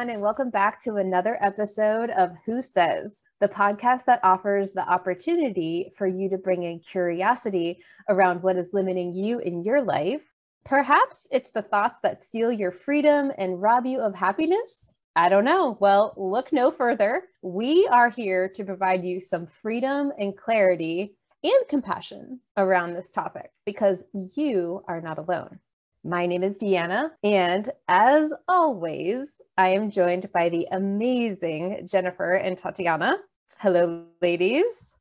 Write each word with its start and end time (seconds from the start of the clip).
everyone, 0.00 0.14
and 0.14 0.22
welcome 0.22 0.48
back 0.48 0.80
to 0.80 0.96
another 0.96 1.36
episode 1.42 2.08
of 2.10 2.30
Who 2.46 2.62
Says, 2.62 3.20
the 3.38 3.48
podcast 3.48 4.06
that 4.06 4.20
offers 4.22 4.72
the 4.72 4.88
opportunity 4.88 5.92
for 5.94 6.06
you 6.06 6.30
to 6.30 6.38
bring 6.38 6.62
in 6.62 6.78
curiosity 6.78 7.82
around 8.08 8.42
what 8.42 8.56
is 8.56 8.72
limiting 8.72 9.12
you 9.12 9.40
in 9.40 9.62
your 9.62 9.82
life. 9.82 10.22
Perhaps 10.64 11.28
it's 11.30 11.50
the 11.50 11.60
thoughts 11.60 12.00
that 12.02 12.24
steal 12.24 12.50
your 12.50 12.72
freedom 12.72 13.30
and 13.36 13.60
rob 13.60 13.84
you 13.84 13.98
of 13.98 14.14
happiness. 14.14 14.88
I 15.16 15.28
don't 15.28 15.44
know. 15.44 15.76
Well, 15.80 16.14
look 16.16 16.50
no 16.50 16.70
further. 16.70 17.24
We 17.42 17.86
are 17.88 18.08
here 18.08 18.48
to 18.54 18.64
provide 18.64 19.04
you 19.04 19.20
some 19.20 19.48
freedom 19.60 20.12
and 20.18 20.34
clarity 20.34 21.14
and 21.44 21.68
compassion 21.68 22.40
around 22.56 22.94
this 22.94 23.10
topic 23.10 23.50
because 23.66 24.02
you 24.14 24.82
are 24.88 25.02
not 25.02 25.18
alone. 25.18 25.58
My 26.02 26.24
name 26.24 26.42
is 26.42 26.54
Deanna, 26.54 27.10
and 27.22 27.70
as 27.86 28.32
always, 28.48 29.38
I 29.58 29.68
am 29.70 29.90
joined 29.90 30.32
by 30.32 30.48
the 30.48 30.66
amazing 30.72 31.86
Jennifer 31.86 32.36
and 32.36 32.56
Tatiana. 32.56 33.18
Hello, 33.58 34.06
ladies. 34.22 34.94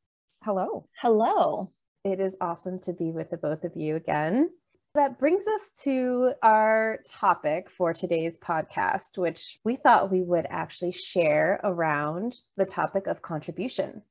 Hello. 0.43 0.90
Hello. 1.02 1.71
It 2.04 2.20
is 2.20 2.35
awesome 2.41 2.80
to 2.80 2.91
be 2.91 3.12
with 3.12 3.30
the 3.30 3.38
both 3.38 3.63
of 3.63 3.77
you 3.77 3.95
again. 3.95 4.49
That 4.93 5.17
brings 5.17 5.48
us 5.48 5.71
to 5.84 6.34
our 6.43 6.99
topic 7.07 7.70
for 7.70 7.93
today's 7.93 8.38
podcast, 8.38 9.18
which 9.18 9.57
we 9.63 9.77
thought 9.77 10.12
we 10.12 10.23
would 10.23 10.48
actually 10.49 10.91
share 10.91 11.62
around 11.63 12.35
the 12.57 12.66
topic 12.66 13.07
of 13.07 13.21
contribution. 13.21 14.02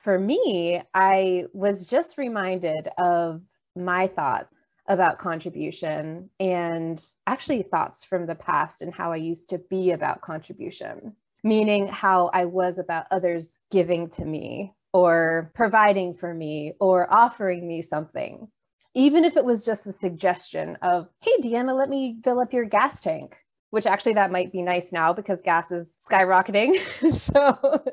For 0.00 0.18
me, 0.18 0.82
I 0.92 1.44
was 1.54 1.86
just 1.86 2.18
reminded 2.18 2.86
of 2.98 3.40
my 3.74 4.08
thoughts 4.08 4.57
about 4.88 5.18
contribution 5.18 6.30
and 6.40 7.04
actually 7.26 7.62
thoughts 7.62 8.04
from 8.04 8.26
the 8.26 8.34
past 8.34 8.80
and 8.82 8.92
how 8.92 9.12
I 9.12 9.16
used 9.16 9.50
to 9.50 9.58
be 9.58 9.92
about 9.92 10.22
contribution, 10.22 11.14
meaning 11.44 11.86
how 11.86 12.30
I 12.32 12.46
was 12.46 12.78
about 12.78 13.06
others 13.10 13.58
giving 13.70 14.08
to 14.10 14.24
me 14.24 14.72
or 14.94 15.52
providing 15.54 16.14
for 16.14 16.32
me 16.32 16.72
or 16.80 17.12
offering 17.12 17.68
me 17.68 17.82
something. 17.82 18.48
Even 18.94 19.24
if 19.24 19.36
it 19.36 19.44
was 19.44 19.64
just 19.64 19.86
a 19.86 19.92
suggestion 19.92 20.76
of, 20.80 21.08
hey, 21.20 21.36
Deanna, 21.42 21.76
let 21.76 21.90
me 21.90 22.18
fill 22.24 22.40
up 22.40 22.54
your 22.54 22.64
gas 22.64 23.00
tank, 23.00 23.36
which 23.70 23.86
actually 23.86 24.14
that 24.14 24.32
might 24.32 24.50
be 24.50 24.62
nice 24.62 24.90
now 24.90 25.12
because 25.12 25.42
gas 25.42 25.70
is 25.70 25.94
skyrocketing. 26.10 26.78
so, 27.12 27.84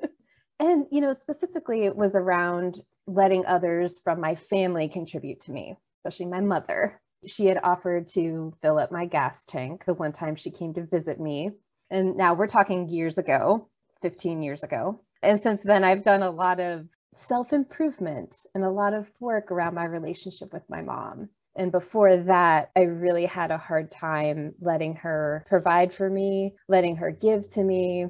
and, 0.62 0.86
you 0.92 1.02
know, 1.02 1.12
specifically 1.12 1.86
it 1.86 1.96
was 1.96 2.16
around 2.16 2.82
letting 3.06 3.46
others 3.46 4.00
from 4.00 4.22
my 4.22 4.34
family 4.34 4.88
contribute 4.88 5.42
to 5.42 5.52
me 5.52 5.76
especially 6.06 6.28
my 6.28 6.42
mother. 6.42 7.02
She 7.26 7.48
had 7.48 7.60
offered 7.64 8.08
to 8.10 8.54
fill 8.62 8.78
up 8.78 8.92
my 8.92 9.06
gas 9.06 9.44
tank 9.46 9.84
the 9.86 9.96
one 9.96 10.14
time 10.14 10.36
she 10.36 10.52
came 10.52 10.74
to 10.76 10.86
visit 10.86 11.20
me. 11.20 11.52
And 11.90 12.16
now 12.16 12.36
we're 12.36 12.48
talking 12.48 12.88
years 12.88 13.18
ago, 13.18 13.68
15 14.04 14.44
years 14.44 14.64
ago. 14.64 15.02
And 15.24 15.42
since 15.42 15.64
then, 15.64 15.84
I've 15.84 16.04
done 16.04 16.22
a 16.22 16.30
lot 16.30 16.60
of 16.60 16.86
self 17.16 17.54
improvement 17.54 18.46
and 18.54 18.64
a 18.64 18.70
lot 18.70 18.94
of 18.94 19.10
work 19.20 19.52
around 19.52 19.74
my 19.74 19.86
relationship 19.86 20.54
with 20.54 20.64
my 20.70 20.82
mom. 20.82 21.30
And 21.56 21.72
before 21.72 22.18
that, 22.18 22.70
I 22.76 22.82
really 22.82 23.26
had 23.26 23.50
a 23.50 23.58
hard 23.58 23.90
time 23.90 24.54
letting 24.60 24.96
her 24.98 25.46
provide 25.48 25.94
for 25.94 26.10
me, 26.10 26.54
letting 26.68 26.98
her 26.98 27.12
give 27.12 27.52
to 27.54 27.64
me. 27.64 28.08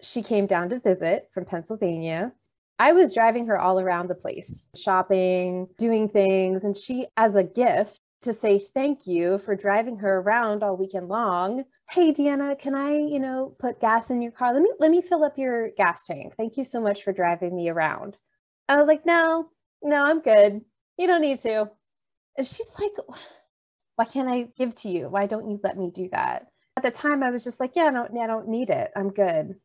She 0.00 0.22
came 0.22 0.46
down 0.46 0.70
to 0.70 0.80
visit 0.80 1.28
from 1.32 1.44
Pennsylvania 1.44 2.32
I 2.78 2.92
was 2.92 3.14
driving 3.14 3.46
her 3.46 3.58
all 3.58 3.78
around 3.78 4.08
the 4.08 4.14
place, 4.14 4.68
shopping, 4.76 5.68
doing 5.78 6.08
things. 6.08 6.64
And 6.64 6.76
she, 6.76 7.06
as 7.16 7.36
a 7.36 7.44
gift 7.44 8.00
to 8.22 8.32
say 8.32 8.66
thank 8.74 9.06
you 9.06 9.38
for 9.38 9.54
driving 9.54 9.96
her 9.98 10.18
around 10.18 10.62
all 10.62 10.76
weekend 10.76 11.08
long, 11.08 11.64
hey 11.90 12.12
Deanna, 12.12 12.58
can 12.58 12.74
I, 12.74 12.96
you 12.96 13.18
know, 13.18 13.54
put 13.58 13.80
gas 13.80 14.10
in 14.10 14.22
your 14.22 14.32
car? 14.32 14.54
Let 14.54 14.62
me 14.62 14.72
let 14.78 14.90
me 14.90 15.02
fill 15.02 15.24
up 15.24 15.38
your 15.38 15.70
gas 15.70 16.04
tank. 16.04 16.34
Thank 16.36 16.56
you 16.56 16.64
so 16.64 16.80
much 16.80 17.02
for 17.02 17.12
driving 17.12 17.54
me 17.54 17.68
around. 17.68 18.16
I 18.68 18.76
was 18.76 18.88
like, 18.88 19.04
no, 19.04 19.48
no, 19.82 20.04
I'm 20.04 20.20
good. 20.20 20.60
You 20.98 21.06
don't 21.06 21.20
need 21.20 21.40
to. 21.40 21.70
And 22.38 22.46
she's 22.46 22.70
like, 22.80 22.92
why 23.96 24.04
can't 24.06 24.28
I 24.28 24.48
give 24.56 24.74
to 24.76 24.88
you? 24.88 25.08
Why 25.08 25.26
don't 25.26 25.50
you 25.50 25.60
let 25.62 25.76
me 25.76 25.90
do 25.90 26.08
that? 26.12 26.46
At 26.76 26.84
the 26.84 26.90
time, 26.90 27.22
I 27.22 27.30
was 27.30 27.44
just 27.44 27.60
like, 27.60 27.72
yeah, 27.76 27.84
I 27.84 27.90
don't, 27.90 28.18
I 28.18 28.26
don't 28.26 28.48
need 28.48 28.70
it. 28.70 28.90
I'm 28.96 29.10
good 29.10 29.56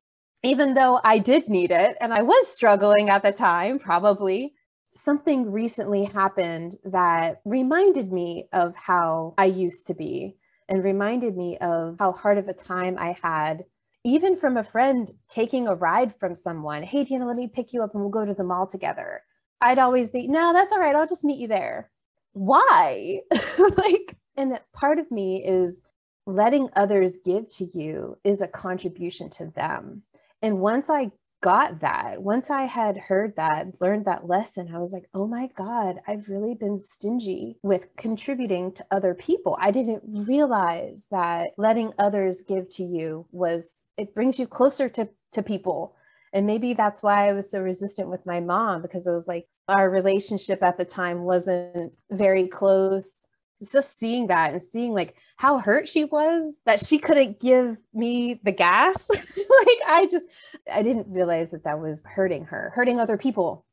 even 0.43 0.73
though 0.73 0.99
I 1.03 1.19
did 1.19 1.49
need 1.49 1.71
it 1.71 1.97
and 1.99 2.13
I 2.13 2.21
was 2.21 2.47
struggling 2.47 3.09
at 3.09 3.23
the 3.23 3.31
time, 3.31 3.79
probably, 3.79 4.53
something 4.89 5.51
recently 5.51 6.05
happened 6.05 6.77
that 6.85 7.41
reminded 7.45 8.11
me 8.11 8.47
of 8.53 8.75
how 8.75 9.33
I 9.37 9.45
used 9.45 9.87
to 9.87 9.93
be 9.93 10.35
and 10.69 10.83
reminded 10.83 11.37
me 11.37 11.57
of 11.59 11.97
how 11.99 12.11
hard 12.11 12.37
of 12.37 12.47
a 12.47 12.53
time 12.53 12.97
I 12.99 13.15
had, 13.21 13.63
even 14.03 14.37
from 14.37 14.57
a 14.57 14.63
friend 14.63 15.11
taking 15.29 15.67
a 15.67 15.75
ride 15.75 16.13
from 16.19 16.35
someone. 16.35 16.83
Hey, 16.83 17.05
Tina, 17.05 17.25
let 17.25 17.37
me 17.37 17.47
pick 17.47 17.73
you 17.73 17.81
up 17.81 17.93
and 17.93 18.01
we'll 18.01 18.09
go 18.09 18.25
to 18.25 18.33
the 18.33 18.43
mall 18.43 18.67
together. 18.67 19.21
I'd 19.61 19.79
always 19.79 20.09
be, 20.09 20.27
no, 20.27 20.53
that's 20.53 20.73
all 20.73 20.79
right. 20.79 20.95
I'll 20.95 21.07
just 21.07 21.23
meet 21.23 21.39
you 21.39 21.47
there. 21.47 21.89
Why? 22.33 23.21
like, 23.77 24.15
and 24.35 24.59
part 24.73 24.99
of 24.99 25.09
me 25.09 25.43
is 25.43 25.83
letting 26.25 26.69
others 26.75 27.17
give 27.23 27.49
to 27.49 27.65
you 27.73 28.17
is 28.23 28.41
a 28.41 28.47
contribution 28.47 29.29
to 29.29 29.51
them 29.55 30.03
and 30.41 30.59
once 30.59 30.89
I 30.89 31.11
got 31.41 31.81
that, 31.81 32.21
once 32.21 32.49
I 32.49 32.63
had 32.63 32.97
heard 32.97 33.35
that, 33.35 33.67
learned 33.79 34.05
that 34.05 34.27
lesson, 34.27 34.73
I 34.73 34.79
was 34.79 34.91
like, 34.91 35.05
oh 35.13 35.27
my 35.27 35.49
God, 35.55 35.97
I've 36.07 36.27
really 36.27 36.55
been 36.55 36.79
stingy 36.79 37.57
with 37.61 37.87
contributing 37.95 38.71
to 38.73 38.85
other 38.91 39.13
people. 39.13 39.57
I 39.59 39.71
didn't 39.71 40.01
realize 40.05 41.05
that 41.11 41.51
letting 41.57 41.93
others 41.99 42.41
give 42.41 42.69
to 42.71 42.83
you 42.83 43.27
was, 43.31 43.85
it 43.97 44.15
brings 44.15 44.39
you 44.39 44.47
closer 44.47 44.89
to, 44.89 45.09
to 45.33 45.43
people. 45.43 45.95
And 46.33 46.45
maybe 46.45 46.73
that's 46.73 47.03
why 47.03 47.29
I 47.29 47.33
was 47.33 47.49
so 47.49 47.61
resistant 47.61 48.09
with 48.09 48.25
my 48.25 48.39
mom 48.39 48.81
because 48.81 49.07
it 49.07 49.11
was 49.11 49.27
like 49.27 49.47
our 49.67 49.89
relationship 49.89 50.63
at 50.63 50.77
the 50.77 50.85
time 50.85 51.21
wasn't 51.21 51.93
very 52.11 52.47
close 52.47 53.27
just 53.71 53.97
seeing 53.97 54.27
that 54.27 54.53
and 54.53 54.61
seeing 54.61 54.93
like 54.93 55.15
how 55.37 55.59
hurt 55.59 55.87
she 55.87 56.03
was 56.03 56.55
that 56.65 56.85
she 56.85 56.99
couldn't 56.99 57.39
give 57.39 57.77
me 57.93 58.39
the 58.43 58.51
gas 58.51 59.09
like 59.09 59.77
i 59.87 60.07
just 60.09 60.25
i 60.71 60.83
didn't 60.83 61.07
realize 61.09 61.51
that 61.51 61.63
that 61.63 61.79
was 61.79 62.03
hurting 62.05 62.45
her 62.45 62.71
hurting 62.75 62.99
other 62.99 63.17
people 63.17 63.65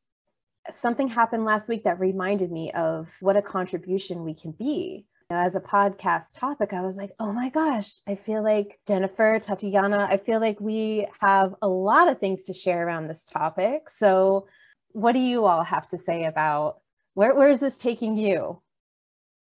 something 0.71 1.07
happened 1.07 1.45
last 1.45 1.67
week 1.67 1.83
that 1.83 1.99
reminded 1.99 2.51
me 2.51 2.71
of 2.71 3.09
what 3.19 3.37
a 3.37 3.41
contribution 3.41 4.23
we 4.23 4.33
can 4.33 4.51
be 4.51 5.05
as 5.29 5.55
a 5.55 5.59
podcast 5.59 6.33
topic, 6.33 6.71
I 6.71 6.81
was 6.81 6.97
like, 6.97 7.11
oh 7.19 7.31
my 7.31 7.49
gosh, 7.49 7.99
I 8.07 8.15
feel 8.15 8.43
like 8.43 8.79
Jennifer, 8.87 9.39
Tatiana, 9.39 10.07
I 10.09 10.17
feel 10.17 10.39
like 10.39 10.59
we 10.59 11.07
have 11.19 11.55
a 11.61 11.67
lot 11.67 12.07
of 12.07 12.19
things 12.19 12.43
to 12.43 12.53
share 12.53 12.85
around 12.85 13.07
this 13.07 13.23
topic. 13.23 13.89
So, 13.89 14.47
what 14.91 15.13
do 15.13 15.19
you 15.19 15.45
all 15.45 15.63
have 15.63 15.89
to 15.89 15.97
say 15.97 16.25
about 16.25 16.77
where, 17.15 17.33
where 17.33 17.49
is 17.49 17.59
this 17.59 17.77
taking 17.77 18.17
you? 18.17 18.61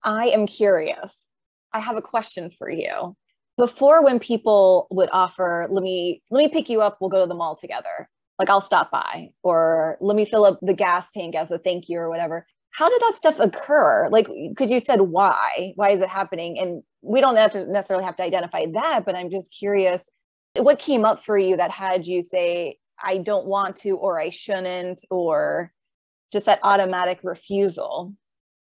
I 0.03 0.27
am 0.29 0.47
curious. 0.47 1.15
I 1.73 1.79
have 1.79 1.97
a 1.97 2.01
question 2.01 2.51
for 2.57 2.69
you. 2.69 3.15
Before 3.57 4.03
when 4.03 4.19
people 4.19 4.87
would 4.91 5.09
offer, 5.11 5.67
let 5.69 5.83
me 5.83 6.21
let 6.29 6.39
me 6.39 6.47
pick 6.47 6.69
you 6.69 6.81
up, 6.81 6.97
we'll 6.99 7.09
go 7.09 7.21
to 7.21 7.27
the 7.27 7.35
mall 7.35 7.55
together. 7.55 8.09
Like 8.39 8.49
I'll 8.49 8.61
stop 8.61 8.91
by 8.91 9.29
or 9.41 9.97
let 9.99 10.15
me 10.15 10.25
fill 10.25 10.45
up 10.45 10.59
the 10.61 10.73
gas 10.73 11.07
tank 11.11 11.35
as 11.35 11.49
a 11.49 11.57
thank 11.57 11.89
you 11.89 11.97
or 11.97 12.09
whatever. 12.09 12.45
How 12.71 12.87
did 12.87 13.01
that 13.01 13.15
stuff 13.15 13.39
occur? 13.39 14.09
Like 14.11 14.27
cuz 14.55 14.69
you 14.69 14.79
said 14.79 15.01
why? 15.01 15.73
Why 15.75 15.89
is 15.89 16.01
it 16.01 16.09
happening? 16.09 16.59
And 16.59 16.83
we 17.01 17.19
don't 17.19 17.35
have 17.37 17.53
to 17.53 17.65
necessarily 17.65 18.05
have 18.05 18.15
to 18.17 18.23
identify 18.23 18.67
that, 18.73 19.05
but 19.05 19.15
I'm 19.15 19.31
just 19.31 19.51
curious 19.57 20.03
what 20.55 20.79
came 20.79 21.05
up 21.05 21.23
for 21.23 21.37
you 21.37 21.57
that 21.57 21.71
had 21.71 22.07
you 22.07 22.21
say 22.21 22.77
I 23.03 23.17
don't 23.17 23.45
want 23.45 23.77
to 23.77 23.91
or 23.91 24.19
I 24.19 24.29
shouldn't 24.29 25.01
or 25.09 25.71
just 26.31 26.45
that 26.45 26.59
automatic 26.63 27.19
refusal? 27.23 28.13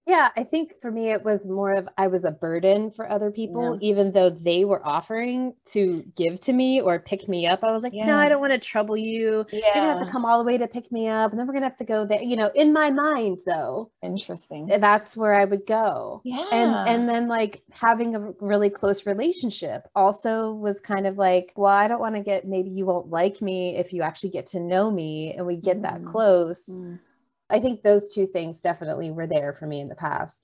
Yeah, 0.06 0.30
I 0.36 0.44
think 0.44 0.74
for 0.82 0.92
me, 0.92 1.12
it 1.12 1.24
was 1.24 1.46
more 1.46 1.74
of 1.74 1.88
I 1.98 2.08
was 2.08 2.26
a 2.26 2.32
burden 2.32 2.92
for 2.92 3.10
other 3.10 3.32
people, 3.32 3.78
yeah. 3.80 3.90
even 3.90 4.12
though 4.12 4.30
they 4.30 4.66
were 4.66 4.86
offering 4.86 5.54
to 5.68 6.04
give 6.16 6.42
to 6.42 6.54
me 6.54 6.82
or 6.82 7.00
pick 7.00 7.30
me 7.30 7.48
up. 7.48 7.64
I 7.64 7.72
was 7.72 7.84
like, 7.84 7.94
yeah. 7.94 8.06
no, 8.06 8.18
I 8.18 8.28
don't 8.28 8.42
want 8.42 8.52
to 8.52 8.60
trouble 8.60 8.98
you. 8.98 9.46
Yeah. 9.52 9.60
You're 9.60 9.74
gonna 9.74 9.98
have 10.00 10.06
to 10.08 10.12
come 10.12 10.26
all 10.26 10.40
the 10.40 10.44
way 10.44 10.58
to 10.58 10.68
pick 10.68 10.92
me 10.92 11.08
up, 11.08 11.32
and 11.32 11.40
then 11.40 11.48
we're 11.48 11.54
gonna 11.54 11.68
have 11.68 11.78
to 11.78 11.86
go 11.86 12.06
there. 12.06 12.22
You 12.22 12.36
know, 12.36 12.52
in 12.54 12.74
my 12.74 12.92
mind, 12.92 13.40
though. 13.46 13.92
Interesting. 14.02 14.66
That's 14.68 15.16
where 15.16 15.34
I 15.34 15.46
would 15.46 15.66
go. 15.66 16.22
Yeah. 16.26 16.48
And 16.52 16.90
and 16.90 17.10
then 17.10 17.30
like 17.30 17.64
having 17.72 18.16
a 18.16 18.32
really 18.42 18.70
close 18.70 19.06
relationship 19.06 19.88
also 19.96 20.52
was 20.52 20.82
kind 20.82 21.08
of 21.08 21.18
like, 21.18 21.54
well, 21.56 21.72
I 21.72 21.88
don't 21.88 22.02
want 22.02 22.16
to 22.16 22.22
get 22.22 22.46
maybe 22.46 22.72
you 22.72 22.86
won't 22.86 23.10
like 23.10 23.42
me 23.42 23.78
if 23.78 23.94
you 23.94 24.02
actually 24.02 24.32
get 24.32 24.48
to 24.48 24.60
know 24.60 24.92
me 24.92 25.34
and 25.38 25.48
we 25.48 25.56
get 25.56 25.78
mm. 25.78 25.84
that 25.84 26.06
close. 26.06 26.68
Mm 26.68 27.00
I 27.50 27.60
think 27.60 27.82
those 27.82 28.14
two 28.14 28.28
things 28.28 28.62
definitely 28.62 29.12
were 29.12 29.28
there 29.28 29.54
for 29.54 29.68
me 29.68 29.82
in 29.82 29.90
the 29.90 29.96
past. 29.96 30.40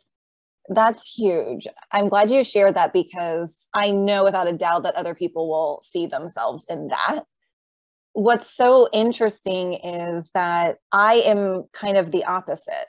That's 0.70 1.12
huge. 1.12 1.68
I'm 1.92 2.10
glad 2.10 2.30
you 2.30 2.44
shared 2.44 2.76
that 2.76 2.94
because 2.94 3.56
I 3.74 3.92
know 3.92 4.24
without 4.24 4.48
a 4.48 4.54
doubt 4.54 4.84
that 4.84 4.96
other 4.96 5.16
people 5.16 5.50
will 5.50 5.82
see 5.84 6.06
themselves 6.06 6.66
in 6.70 6.90
that. 6.90 7.22
What's 8.14 8.56
so 8.56 8.88
interesting 8.94 9.76
is 9.76 10.30
that 10.34 10.78
I 10.92 11.16
am 11.16 11.66
kind 11.74 11.98
of 11.98 12.12
the 12.12 12.26
opposite. 12.26 12.88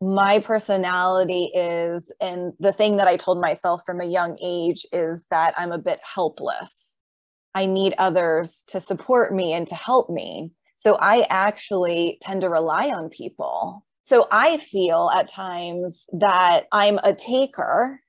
My 0.00 0.38
personality 0.38 1.50
is, 1.54 2.10
and 2.20 2.52
the 2.58 2.72
thing 2.72 2.96
that 2.96 3.08
I 3.08 3.16
told 3.16 3.40
myself 3.40 3.82
from 3.84 4.00
a 4.00 4.06
young 4.06 4.36
age 4.42 4.86
is 4.92 5.22
that 5.30 5.54
I'm 5.56 5.72
a 5.72 5.78
bit 5.78 6.00
helpless. 6.02 6.96
I 7.54 7.66
need 7.66 7.94
others 7.98 8.62
to 8.68 8.80
support 8.80 9.34
me 9.34 9.52
and 9.52 9.66
to 9.68 9.74
help 9.74 10.08
me. 10.08 10.52
So 10.78 10.96
I 11.00 11.26
actually 11.28 12.18
tend 12.22 12.42
to 12.42 12.48
rely 12.48 12.88
on 12.88 13.08
people. 13.08 13.84
So 14.04 14.26
I 14.30 14.58
feel 14.58 15.10
at 15.14 15.30
times 15.30 16.04
that 16.12 16.62
I'm 16.72 16.98
a 17.02 17.14
taker, 17.14 18.00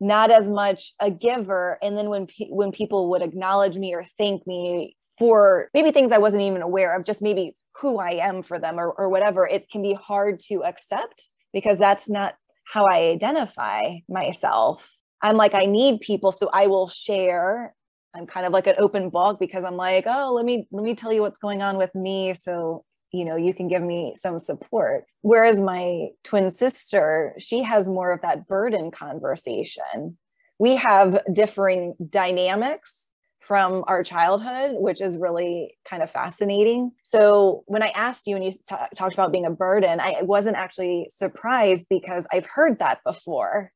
not 0.00 0.30
as 0.30 0.48
much 0.48 0.94
a 1.00 1.10
giver. 1.10 1.78
And 1.82 1.96
then 1.96 2.08
when 2.08 2.26
pe- 2.26 2.48
when 2.48 2.72
people 2.72 3.10
would 3.10 3.22
acknowledge 3.22 3.76
me 3.76 3.94
or 3.94 4.04
thank 4.16 4.46
me 4.46 4.96
for 5.18 5.68
maybe 5.74 5.90
things 5.92 6.10
I 6.10 6.18
wasn't 6.18 6.42
even 6.42 6.62
aware 6.62 6.96
of, 6.96 7.04
just 7.04 7.20
maybe 7.20 7.56
who 7.80 7.98
I 7.98 8.12
am 8.12 8.42
for 8.42 8.58
them 8.58 8.80
or, 8.80 8.90
or 8.90 9.08
whatever, 9.10 9.46
it 9.46 9.70
can 9.70 9.82
be 9.82 9.94
hard 9.94 10.40
to 10.48 10.64
accept 10.64 11.28
because 11.52 11.78
that's 11.78 12.08
not 12.08 12.34
how 12.64 12.86
I 12.86 13.10
identify 13.10 13.96
myself. 14.08 14.96
I'm 15.22 15.36
like, 15.36 15.54
I 15.54 15.66
need 15.66 16.00
people, 16.00 16.32
so 16.32 16.48
I 16.52 16.68
will 16.68 16.88
share. 16.88 17.74
I'm 18.14 18.26
kind 18.26 18.46
of 18.46 18.52
like 18.52 18.66
an 18.66 18.76
open 18.78 19.10
book 19.10 19.38
because 19.38 19.64
I'm 19.64 19.76
like, 19.76 20.04
oh, 20.06 20.32
let 20.34 20.44
me 20.44 20.66
let 20.70 20.84
me 20.84 20.94
tell 20.94 21.12
you 21.12 21.22
what's 21.22 21.38
going 21.38 21.62
on 21.62 21.76
with 21.76 21.94
me, 21.94 22.34
so 22.42 22.84
you 23.12 23.24
know 23.24 23.36
you 23.36 23.54
can 23.54 23.68
give 23.68 23.82
me 23.82 24.14
some 24.20 24.38
support. 24.40 25.04
Whereas 25.22 25.60
my 25.60 26.08
twin 26.24 26.50
sister, 26.50 27.34
she 27.38 27.62
has 27.62 27.86
more 27.86 28.12
of 28.12 28.22
that 28.22 28.46
burden 28.46 28.90
conversation. 28.90 30.18
We 30.58 30.76
have 30.76 31.20
differing 31.32 31.94
dynamics 32.10 33.08
from 33.40 33.84
our 33.86 34.02
childhood, 34.02 34.72
which 34.74 35.00
is 35.00 35.16
really 35.16 35.74
kind 35.88 36.02
of 36.02 36.10
fascinating. 36.10 36.90
So, 37.02 37.62
when 37.66 37.82
I 37.82 37.88
asked 37.88 38.26
you 38.26 38.36
and 38.36 38.44
you 38.44 38.52
t- 38.52 38.76
talked 38.96 39.14
about 39.14 39.32
being 39.32 39.46
a 39.46 39.50
burden, 39.50 40.00
I 40.00 40.22
wasn't 40.22 40.56
actually 40.56 41.08
surprised 41.14 41.86
because 41.88 42.26
I've 42.32 42.46
heard 42.46 42.78
that 42.80 42.98
before. 43.04 43.72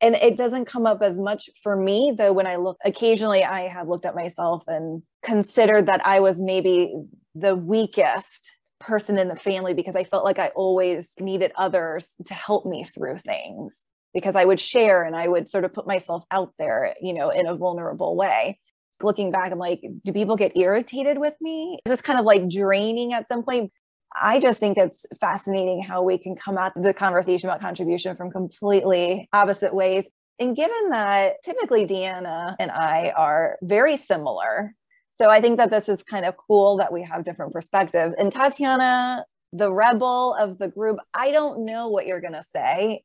And 0.00 0.14
it 0.16 0.36
doesn't 0.36 0.66
come 0.66 0.86
up 0.86 1.02
as 1.02 1.18
much 1.18 1.48
for 1.62 1.76
me, 1.76 2.12
though, 2.16 2.32
when 2.32 2.46
I 2.46 2.56
look 2.56 2.76
occasionally, 2.84 3.44
I 3.44 3.68
have 3.68 3.88
looked 3.88 4.04
at 4.04 4.14
myself 4.14 4.64
and 4.66 5.02
considered 5.22 5.86
that 5.86 6.06
I 6.06 6.20
was 6.20 6.40
maybe 6.40 6.94
the 7.34 7.56
weakest 7.56 8.56
person 8.78 9.18
in 9.18 9.28
the 9.28 9.34
family 9.34 9.74
because 9.74 9.96
I 9.96 10.04
felt 10.04 10.24
like 10.24 10.38
I 10.38 10.48
always 10.48 11.08
needed 11.18 11.52
others 11.56 12.14
to 12.26 12.34
help 12.34 12.66
me 12.66 12.84
through 12.84 13.18
things 13.18 13.82
because 14.12 14.36
I 14.36 14.44
would 14.44 14.60
share 14.60 15.02
and 15.02 15.16
I 15.16 15.28
would 15.28 15.48
sort 15.48 15.64
of 15.64 15.72
put 15.72 15.86
myself 15.86 16.24
out 16.30 16.52
there, 16.58 16.94
you 17.00 17.12
know, 17.12 17.30
in 17.30 17.46
a 17.46 17.56
vulnerable 17.56 18.16
way 18.16 18.58
looking 19.02 19.30
back, 19.30 19.52
I'm 19.52 19.58
like, 19.58 19.82
do 20.04 20.12
people 20.12 20.36
get 20.36 20.56
irritated 20.56 21.18
with 21.18 21.34
me? 21.40 21.78
Is 21.86 21.90
this 21.90 22.02
kind 22.02 22.18
of 22.18 22.24
like 22.24 22.48
draining 22.48 23.12
at 23.12 23.28
some 23.28 23.42
point? 23.42 23.72
I 24.20 24.38
just 24.38 24.58
think 24.58 24.78
it's 24.78 25.04
fascinating 25.20 25.82
how 25.82 26.02
we 26.02 26.18
can 26.18 26.36
come 26.36 26.58
at 26.58 26.72
the 26.74 26.94
conversation 26.94 27.48
about 27.48 27.60
contribution 27.60 28.16
from 28.16 28.30
completely 28.30 29.28
opposite 29.32 29.74
ways. 29.74 30.06
And 30.38 30.56
given 30.56 30.90
that 30.90 31.42
typically 31.44 31.86
Deanna 31.86 32.56
and 32.58 32.70
I 32.70 33.12
are 33.16 33.56
very 33.62 33.96
similar, 33.96 34.74
so 35.12 35.30
I 35.30 35.40
think 35.40 35.56
that 35.58 35.70
this 35.70 35.88
is 35.88 36.02
kind 36.02 36.26
of 36.26 36.36
cool 36.36 36.76
that 36.76 36.92
we 36.92 37.02
have 37.04 37.24
different 37.24 37.52
perspectives. 37.52 38.14
And 38.18 38.30
Tatiana, 38.30 39.24
the 39.52 39.72
rebel 39.72 40.36
of 40.38 40.58
the 40.58 40.68
group, 40.68 40.98
I 41.14 41.30
don't 41.30 41.64
know 41.64 41.88
what 41.88 42.06
you're 42.06 42.20
going 42.20 42.34
to 42.34 42.44
say. 42.50 43.02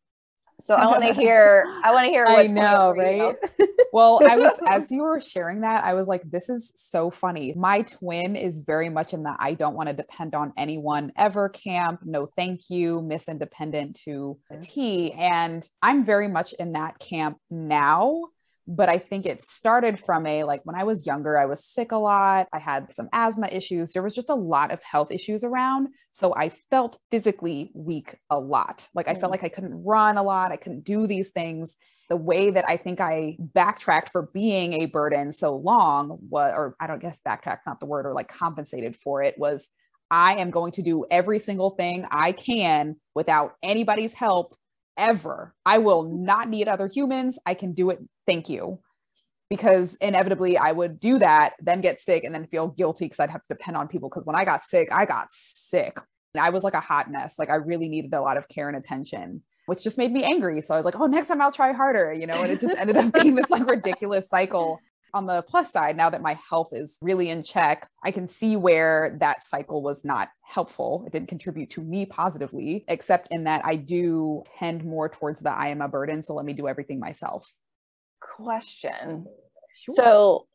So 0.65 0.75
I 0.75 0.85
want 0.87 1.03
to 1.03 1.13
hear. 1.21 1.65
I 1.83 1.91
want 1.91 2.05
to 2.05 2.11
hear. 2.11 2.25
I 2.25 2.47
know, 2.47 2.93
right? 2.97 3.35
well, 3.93 4.19
I 4.27 4.37
was 4.37 4.59
as 4.67 4.91
you 4.91 5.03
were 5.03 5.19
sharing 5.19 5.61
that, 5.61 5.83
I 5.83 5.93
was 5.93 6.07
like, 6.07 6.23
"This 6.29 6.49
is 6.49 6.71
so 6.75 7.09
funny." 7.09 7.53
My 7.55 7.81
twin 7.81 8.35
is 8.35 8.59
very 8.59 8.89
much 8.89 9.13
in 9.13 9.23
the 9.23 9.35
"I 9.39 9.53
don't 9.53 9.75
want 9.75 9.89
to 9.89 9.93
depend 9.93 10.35
on 10.35 10.53
anyone 10.57 11.11
ever" 11.15 11.49
camp. 11.49 12.01
No, 12.03 12.27
thank 12.37 12.69
you, 12.69 13.01
Miss 13.01 13.27
Independent 13.27 13.99
to 14.05 14.37
a 14.49 14.57
T, 14.57 15.11
and 15.13 15.67
I'm 15.81 16.05
very 16.05 16.27
much 16.27 16.53
in 16.53 16.73
that 16.73 16.99
camp 16.99 17.37
now 17.49 18.21
but 18.73 18.87
I 18.87 18.99
think 18.99 19.25
it 19.25 19.41
started 19.41 19.99
from 19.99 20.25
a 20.25 20.45
like 20.45 20.61
when 20.63 20.77
I 20.77 20.85
was 20.85 21.05
younger, 21.05 21.37
I 21.37 21.45
was 21.45 21.65
sick 21.65 21.91
a 21.91 21.97
lot. 21.97 22.47
I 22.53 22.59
had 22.59 22.93
some 22.93 23.09
asthma 23.11 23.47
issues. 23.47 23.91
There 23.91 24.01
was 24.01 24.15
just 24.15 24.29
a 24.29 24.35
lot 24.35 24.71
of 24.71 24.81
health 24.81 25.11
issues 25.11 25.43
around. 25.43 25.89
So 26.13 26.33
I 26.35 26.49
felt 26.49 26.97
physically 27.11 27.71
weak 27.75 28.15
a 28.29 28.39
lot. 28.39 28.87
Like 28.95 29.09
I 29.09 29.13
felt 29.13 29.25
mm. 29.25 29.31
like 29.31 29.43
I 29.43 29.49
couldn't 29.49 29.83
run 29.83 30.17
a 30.17 30.23
lot. 30.23 30.53
I 30.53 30.55
couldn't 30.55 30.85
do 30.85 31.05
these 31.05 31.31
things. 31.31 31.75
The 32.07 32.15
way 32.15 32.49
that 32.49 32.63
I 32.65 32.77
think 32.77 33.01
I 33.01 33.35
backtracked 33.39 34.09
for 34.09 34.29
being 34.33 34.73
a 34.73 34.85
burden 34.85 35.33
so 35.33 35.55
long 35.55 36.19
was, 36.29 36.53
or 36.55 36.75
I 36.79 36.87
don't 36.87 37.01
guess 37.01 37.19
backtrack's 37.27 37.65
not 37.65 37.81
the 37.81 37.87
word, 37.87 38.05
or 38.05 38.13
like 38.13 38.29
compensated 38.29 38.95
for 38.95 39.21
it 39.21 39.37
was 39.37 39.67
I 40.09 40.35
am 40.35 40.49
going 40.49 40.71
to 40.73 40.81
do 40.81 41.05
every 41.11 41.39
single 41.39 41.71
thing 41.71 42.05
I 42.09 42.31
can 42.31 42.95
without 43.15 43.55
anybody's 43.63 44.13
help 44.13 44.55
ever. 44.97 45.53
I 45.65 45.79
will 45.79 46.03
not 46.03 46.49
need 46.49 46.67
other 46.67 46.87
humans. 46.87 47.39
I 47.45 47.53
can 47.53 47.73
do 47.73 47.89
it. 47.89 47.99
Thank 48.31 48.49
you. 48.49 48.79
Because 49.49 49.95
inevitably 49.95 50.57
I 50.57 50.71
would 50.71 50.99
do 50.99 51.19
that, 51.19 51.53
then 51.59 51.81
get 51.81 51.99
sick, 51.99 52.23
and 52.23 52.33
then 52.33 52.47
feel 52.47 52.69
guilty 52.69 53.05
because 53.05 53.19
I'd 53.19 53.29
have 53.29 53.43
to 53.43 53.53
depend 53.53 53.75
on 53.75 53.89
people. 53.89 54.07
Because 54.07 54.25
when 54.25 54.35
I 54.35 54.45
got 54.45 54.63
sick, 54.63 54.87
I 54.91 55.05
got 55.05 55.27
sick. 55.31 55.97
And 56.33 56.41
I 56.41 56.49
was 56.49 56.63
like 56.63 56.73
a 56.73 56.79
hot 56.79 57.11
mess. 57.11 57.37
Like 57.37 57.49
I 57.49 57.55
really 57.55 57.89
needed 57.89 58.13
a 58.13 58.21
lot 58.21 58.37
of 58.37 58.47
care 58.47 58.69
and 58.69 58.77
attention, 58.77 59.43
which 59.65 59.83
just 59.83 59.97
made 59.97 60.13
me 60.13 60.23
angry. 60.23 60.61
So 60.61 60.73
I 60.73 60.77
was 60.77 60.85
like, 60.85 60.97
oh, 60.97 61.07
next 61.07 61.27
time 61.27 61.41
I'll 61.41 61.51
try 61.51 61.73
harder, 61.73 62.13
you 62.13 62.27
know, 62.27 62.41
and 62.41 62.51
it 62.53 62.61
just 62.61 62.77
ended 62.77 62.95
up 62.95 63.11
being 63.21 63.35
this 63.35 63.49
like 63.49 63.67
ridiculous 63.67 64.29
cycle 64.29 64.79
on 65.13 65.25
the 65.25 65.41
plus 65.43 65.71
side, 65.71 65.97
now 65.97 66.09
that 66.09 66.21
my 66.21 66.37
health 66.49 66.69
is 66.71 66.97
really 67.01 67.29
in 67.29 67.43
check, 67.43 67.87
I 68.03 68.11
can 68.11 68.27
see 68.27 68.55
where 68.55 69.17
that 69.19 69.45
cycle 69.45 69.81
was 69.81 70.05
not 70.05 70.29
helpful. 70.43 71.03
It 71.05 71.11
didn't 71.11 71.29
contribute 71.29 71.69
to 71.71 71.81
me 71.81 72.05
positively, 72.05 72.85
except 72.87 73.27
in 73.31 73.43
that 73.45 73.61
I 73.65 73.75
do 73.75 74.43
tend 74.57 74.83
more 74.83 75.09
towards 75.09 75.41
the 75.41 75.51
I 75.51 75.67
am 75.67 75.81
a 75.81 75.87
burden. 75.87 76.21
So 76.23 76.33
let 76.33 76.45
me 76.45 76.53
do 76.53 76.67
everything 76.67 76.99
myself. 76.99 77.51
Question. 78.21 79.25
Sure. 79.73 79.95
So 79.95 80.47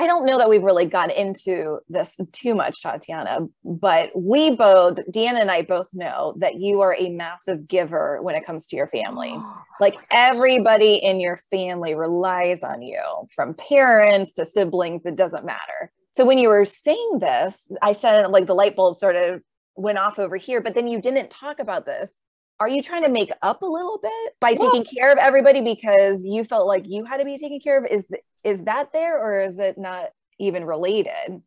I 0.00 0.06
don't 0.06 0.26
know 0.26 0.38
that 0.38 0.48
we've 0.48 0.62
really 0.62 0.86
got 0.86 1.12
into 1.12 1.80
this 1.88 2.14
too 2.30 2.54
much, 2.54 2.82
Tatiana, 2.82 3.40
but 3.64 4.10
we 4.14 4.54
both, 4.54 5.00
Deanna 5.12 5.40
and 5.40 5.50
I 5.50 5.62
both 5.62 5.88
know 5.92 6.34
that 6.38 6.54
you 6.54 6.82
are 6.82 6.94
a 6.94 7.10
massive 7.10 7.66
giver 7.66 8.22
when 8.22 8.36
it 8.36 8.46
comes 8.46 8.66
to 8.68 8.76
your 8.76 8.86
family. 8.86 9.36
like 9.80 9.96
everybody 10.12 10.94
in 10.94 11.18
your 11.18 11.36
family 11.50 11.96
relies 11.96 12.62
on 12.62 12.80
you, 12.80 13.02
from 13.34 13.54
parents 13.54 14.32
to 14.34 14.44
siblings, 14.44 15.02
it 15.04 15.16
doesn't 15.16 15.44
matter. 15.44 15.90
So 16.16 16.24
when 16.24 16.38
you 16.38 16.48
were 16.48 16.64
saying 16.64 17.18
this, 17.20 17.60
I 17.82 17.90
said 17.90 18.30
like 18.30 18.46
the 18.46 18.54
light 18.54 18.76
bulb 18.76 18.96
sort 18.96 19.16
of 19.16 19.40
went 19.74 19.98
off 19.98 20.20
over 20.20 20.36
here, 20.36 20.60
but 20.60 20.74
then 20.74 20.86
you 20.86 21.00
didn't 21.00 21.30
talk 21.30 21.58
about 21.58 21.86
this 21.86 22.12
are 22.60 22.68
you 22.68 22.82
trying 22.82 23.04
to 23.04 23.08
make 23.08 23.30
up 23.42 23.62
a 23.62 23.66
little 23.66 23.98
bit 24.02 24.34
by 24.40 24.54
well, 24.58 24.70
taking 24.70 24.84
care 24.84 25.12
of 25.12 25.18
everybody 25.18 25.60
because 25.60 26.24
you 26.24 26.44
felt 26.44 26.66
like 26.66 26.84
you 26.86 27.04
had 27.04 27.18
to 27.18 27.24
be 27.24 27.38
taken 27.38 27.60
care 27.60 27.78
of? 27.78 27.90
Is 27.90 28.04
is 28.44 28.62
that 28.64 28.92
there 28.92 29.18
or 29.18 29.40
is 29.42 29.58
it 29.58 29.78
not 29.78 30.06
even 30.38 30.64
related? 30.64 31.42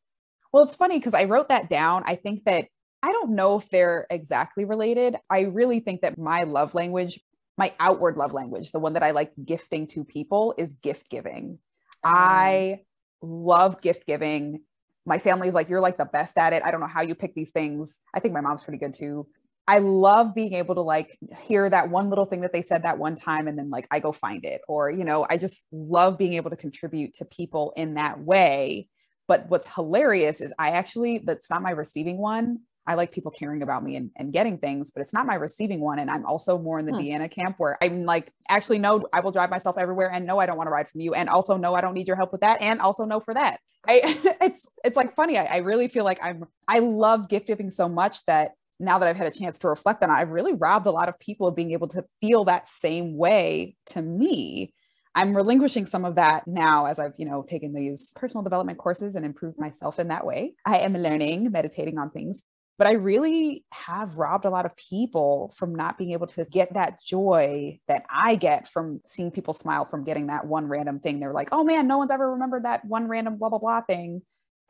Well 0.53 0.63
it's 0.63 0.75
funny 0.75 0.99
because 0.99 1.13
i 1.13 1.25
wrote 1.25 1.49
that 1.49 1.69
down. 1.69 2.03
I 2.05 2.15
think 2.15 2.45
that 2.45 2.65
i 3.03 3.11
don't 3.11 3.35
know 3.35 3.59
if 3.59 3.69
they're 3.69 4.07
exactly 4.09 4.65
related. 4.65 5.15
I 5.29 5.41
really 5.41 5.79
think 5.79 6.01
that 6.01 6.17
my 6.17 6.43
love 6.43 6.75
language 6.75 7.19
my 7.57 7.73
outward 7.79 8.15
love 8.15 8.31
language 8.31 8.71
the 8.71 8.79
one 8.79 8.93
that 8.93 9.03
i 9.03 9.11
like 9.11 9.33
gifting 9.43 9.85
to 9.87 10.03
people 10.03 10.53
is 10.57 10.73
gift 10.81 11.09
giving. 11.09 11.59
Um, 12.03 12.13
i 12.15 12.79
love 13.21 13.81
gift 13.81 14.07
giving. 14.07 14.61
My 15.05 15.17
family's 15.17 15.53
like 15.53 15.67
you're 15.67 15.81
like 15.81 15.97
the 15.97 16.05
best 16.05 16.37
at 16.37 16.53
it. 16.53 16.63
I 16.63 16.71
don't 16.71 16.79
know 16.79 16.87
how 16.87 17.01
you 17.01 17.15
pick 17.15 17.35
these 17.35 17.51
things. 17.51 17.99
I 18.13 18.19
think 18.19 18.33
my 18.33 18.41
mom's 18.41 18.63
pretty 18.63 18.79
good 18.79 18.93
too 18.93 19.27
I 19.71 19.77
love 19.77 20.35
being 20.35 20.53
able 20.55 20.75
to 20.75 20.81
like 20.81 21.17
hear 21.43 21.69
that 21.69 21.89
one 21.89 22.09
little 22.09 22.25
thing 22.25 22.41
that 22.41 22.51
they 22.51 22.61
said 22.61 22.83
that 22.83 22.97
one 22.97 23.15
time 23.15 23.47
and 23.47 23.57
then 23.57 23.69
like 23.69 23.87
I 23.89 24.01
go 24.01 24.11
find 24.11 24.43
it. 24.43 24.59
Or, 24.67 24.91
you 24.91 25.05
know, 25.05 25.25
I 25.29 25.37
just 25.37 25.65
love 25.71 26.17
being 26.17 26.33
able 26.33 26.49
to 26.49 26.57
contribute 26.57 27.13
to 27.13 27.25
people 27.25 27.71
in 27.77 27.93
that 27.93 28.19
way. 28.19 28.89
But 29.29 29.45
what's 29.47 29.73
hilarious 29.73 30.41
is 30.41 30.53
I 30.59 30.71
actually, 30.71 31.19
that's 31.19 31.49
not 31.49 31.61
my 31.61 31.71
receiving 31.71 32.17
one. 32.17 32.59
I 32.85 32.95
like 32.95 33.13
people 33.13 33.31
caring 33.31 33.61
about 33.61 33.81
me 33.81 33.95
and, 33.95 34.11
and 34.17 34.33
getting 34.33 34.57
things, 34.57 34.91
but 34.91 34.99
it's 34.99 35.13
not 35.13 35.25
my 35.25 35.35
receiving 35.35 35.79
one. 35.79 35.99
And 35.99 36.11
I'm 36.11 36.25
also 36.25 36.57
more 36.57 36.77
in 36.77 36.85
the 36.85 36.91
hmm. 36.91 36.99
Deanna 36.99 37.31
camp 37.31 37.55
where 37.57 37.77
I'm 37.81 38.03
like, 38.03 38.33
actually, 38.49 38.79
no, 38.79 39.05
I 39.13 39.21
will 39.21 39.31
drive 39.31 39.51
myself 39.51 39.77
everywhere. 39.77 40.11
And 40.11 40.25
no, 40.25 40.37
I 40.37 40.47
don't 40.47 40.57
want 40.57 40.67
to 40.67 40.71
ride 40.71 40.89
from 40.89 40.99
you. 40.99 41.13
And 41.13 41.29
also, 41.29 41.55
no, 41.55 41.75
I 41.75 41.79
don't 41.79 41.93
need 41.93 42.07
your 42.07 42.17
help 42.17 42.33
with 42.33 42.41
that. 42.41 42.61
And 42.61 42.81
also, 42.81 43.05
no, 43.05 43.21
for 43.21 43.33
that. 43.35 43.61
I, 43.87 44.01
it's, 44.41 44.67
it's 44.83 44.97
like 44.97 45.15
funny. 45.15 45.37
I, 45.37 45.45
I 45.45 45.57
really 45.59 45.87
feel 45.87 46.03
like 46.03 46.19
I'm, 46.21 46.43
I 46.67 46.79
love 46.79 47.29
gift 47.29 47.47
giving 47.47 47.69
so 47.69 47.87
much 47.87 48.25
that 48.25 48.51
now 48.81 49.00
that 49.00 49.07
I've 49.07 49.17
had 49.17 49.27
a 49.27 49.31
chance 49.31 49.57
to 49.59 49.69
reflect 49.69 50.03
on 50.03 50.09
it, 50.09 50.13
I've 50.13 50.29
really 50.29 50.53
robbed 50.53 50.88
a 50.88 50.91
lot 50.91 51.09
of 51.09 51.19
people 51.19 51.47
of 51.47 51.55
being 51.55 51.71
able 51.71 51.88
to 51.89 52.03
feel 52.19 52.45
that 52.45 52.67
same 52.67 53.15
way 53.15 53.75
to 53.88 54.01
me. 54.01 54.73
I'm 55.13 55.35
relinquishing 55.35 55.85
some 55.85 56.05
of 56.05 56.15
that 56.15 56.47
now 56.47 56.85
as 56.85 56.97
I've, 56.97 57.13
you 57.17 57.25
know, 57.25 57.43
taken 57.43 57.73
these 57.73 58.11
personal 58.15 58.43
development 58.43 58.77
courses 58.77 59.15
and 59.15 59.25
improved 59.25 59.59
myself 59.59 60.00
in 60.00 60.07
that 60.07 60.25
way. 60.25 60.55
I 60.65 60.79
am 60.79 60.93
learning, 60.93 61.51
meditating 61.51 61.97
on 61.97 62.11
things, 62.11 62.43
but 62.77 62.88
I 62.88 62.93
really 62.93 63.65
have 63.71 64.17
robbed 64.17 64.45
a 64.45 64.50
lot 64.50 64.65
of 64.65 64.75
people 64.77 65.53
from 65.57 65.75
not 65.75 65.97
being 65.97 66.11
able 66.13 66.27
to 66.27 66.45
get 66.45 66.73
that 66.73 67.03
joy 67.03 67.79
that 67.88 68.05
I 68.09 68.35
get 68.35 68.69
from 68.69 69.01
seeing 69.05 69.31
people 69.31 69.53
smile 69.53 69.85
from 69.85 70.05
getting 70.05 70.27
that 70.27 70.47
one 70.47 70.67
random 70.67 71.00
thing. 71.00 71.19
They're 71.19 71.33
like, 71.33 71.50
oh 71.51 71.63
man, 71.63 71.88
no 71.88 71.97
one's 71.97 72.11
ever 72.11 72.31
remembered 72.31 72.63
that 72.63 72.85
one 72.85 73.07
random 73.07 73.38
blah, 73.38 73.50
blah, 73.50 73.59
blah 73.59 73.81
thing. 73.81 74.21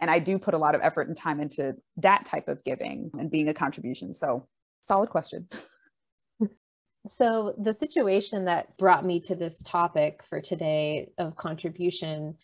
And 0.01 0.12
I 0.12 0.20
do 0.20 0.38
put 0.38 0.53
a 0.53 0.58
lot 0.58 0.75
of 0.75 0.81
effort 0.81 1.08
and 1.08 1.15
time 1.15 1.39
into 1.39 1.75
that 1.98 2.25
type 2.25 2.48
of 2.48 2.63
giving 2.63 3.12
and 3.17 3.31
being 3.31 3.48
a 3.48 3.53
contribution. 3.53 4.13
So, 4.13 4.48
solid 4.84 5.10
question. 5.10 5.48
So, 7.17 7.55
the 7.58 7.74
situation 7.74 8.46
that 8.46 8.77
brought 8.77 9.08
me 9.08 9.20
to 9.22 9.34
this 9.34 9.60
topic 9.65 10.22
for 10.29 10.39
today 10.39 11.10
of 11.17 11.36
contribution 11.36 12.38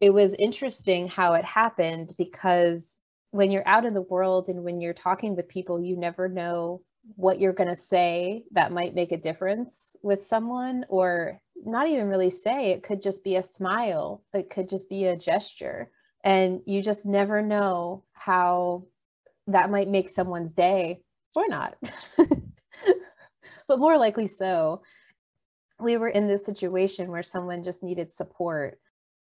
it 0.00 0.10
was 0.10 0.34
interesting 0.34 1.08
how 1.08 1.34
it 1.34 1.44
happened 1.44 2.14
because 2.18 2.98
when 3.30 3.50
you're 3.50 3.66
out 3.66 3.84
in 3.84 3.94
the 3.94 4.02
world 4.02 4.48
and 4.48 4.62
when 4.62 4.80
you're 4.80 4.94
talking 4.94 5.36
with 5.36 5.48
people, 5.48 5.80
you 5.80 5.96
never 5.96 6.28
know 6.28 6.82
what 7.14 7.38
you're 7.38 7.52
going 7.52 7.68
to 7.68 7.76
say 7.76 8.44
that 8.52 8.72
might 8.72 8.94
make 8.94 9.12
a 9.12 9.16
difference 9.16 9.96
with 10.02 10.24
someone 10.24 10.84
or 10.88 11.40
not 11.64 11.88
even 11.88 12.08
really 12.08 12.30
say 12.30 12.72
it 12.72 12.82
could 12.82 13.00
just 13.00 13.22
be 13.22 13.36
a 13.36 13.42
smile 13.44 14.24
it 14.34 14.50
could 14.50 14.68
just 14.68 14.90
be 14.90 15.04
a 15.04 15.16
gesture 15.16 15.88
and 16.26 16.60
you 16.66 16.82
just 16.82 17.06
never 17.06 17.40
know 17.40 18.04
how 18.12 18.84
that 19.46 19.70
might 19.70 19.88
make 19.88 20.10
someone's 20.10 20.52
day 20.52 21.00
or 21.34 21.48
not. 21.48 21.76
But 23.68 23.78
more 23.78 23.98
likely 23.98 24.28
so 24.28 24.82
we 25.80 25.96
were 25.96 26.08
in 26.08 26.28
this 26.28 26.44
situation 26.44 27.10
where 27.10 27.22
someone 27.22 27.62
just 27.62 27.82
needed 27.82 28.12
support. 28.12 28.78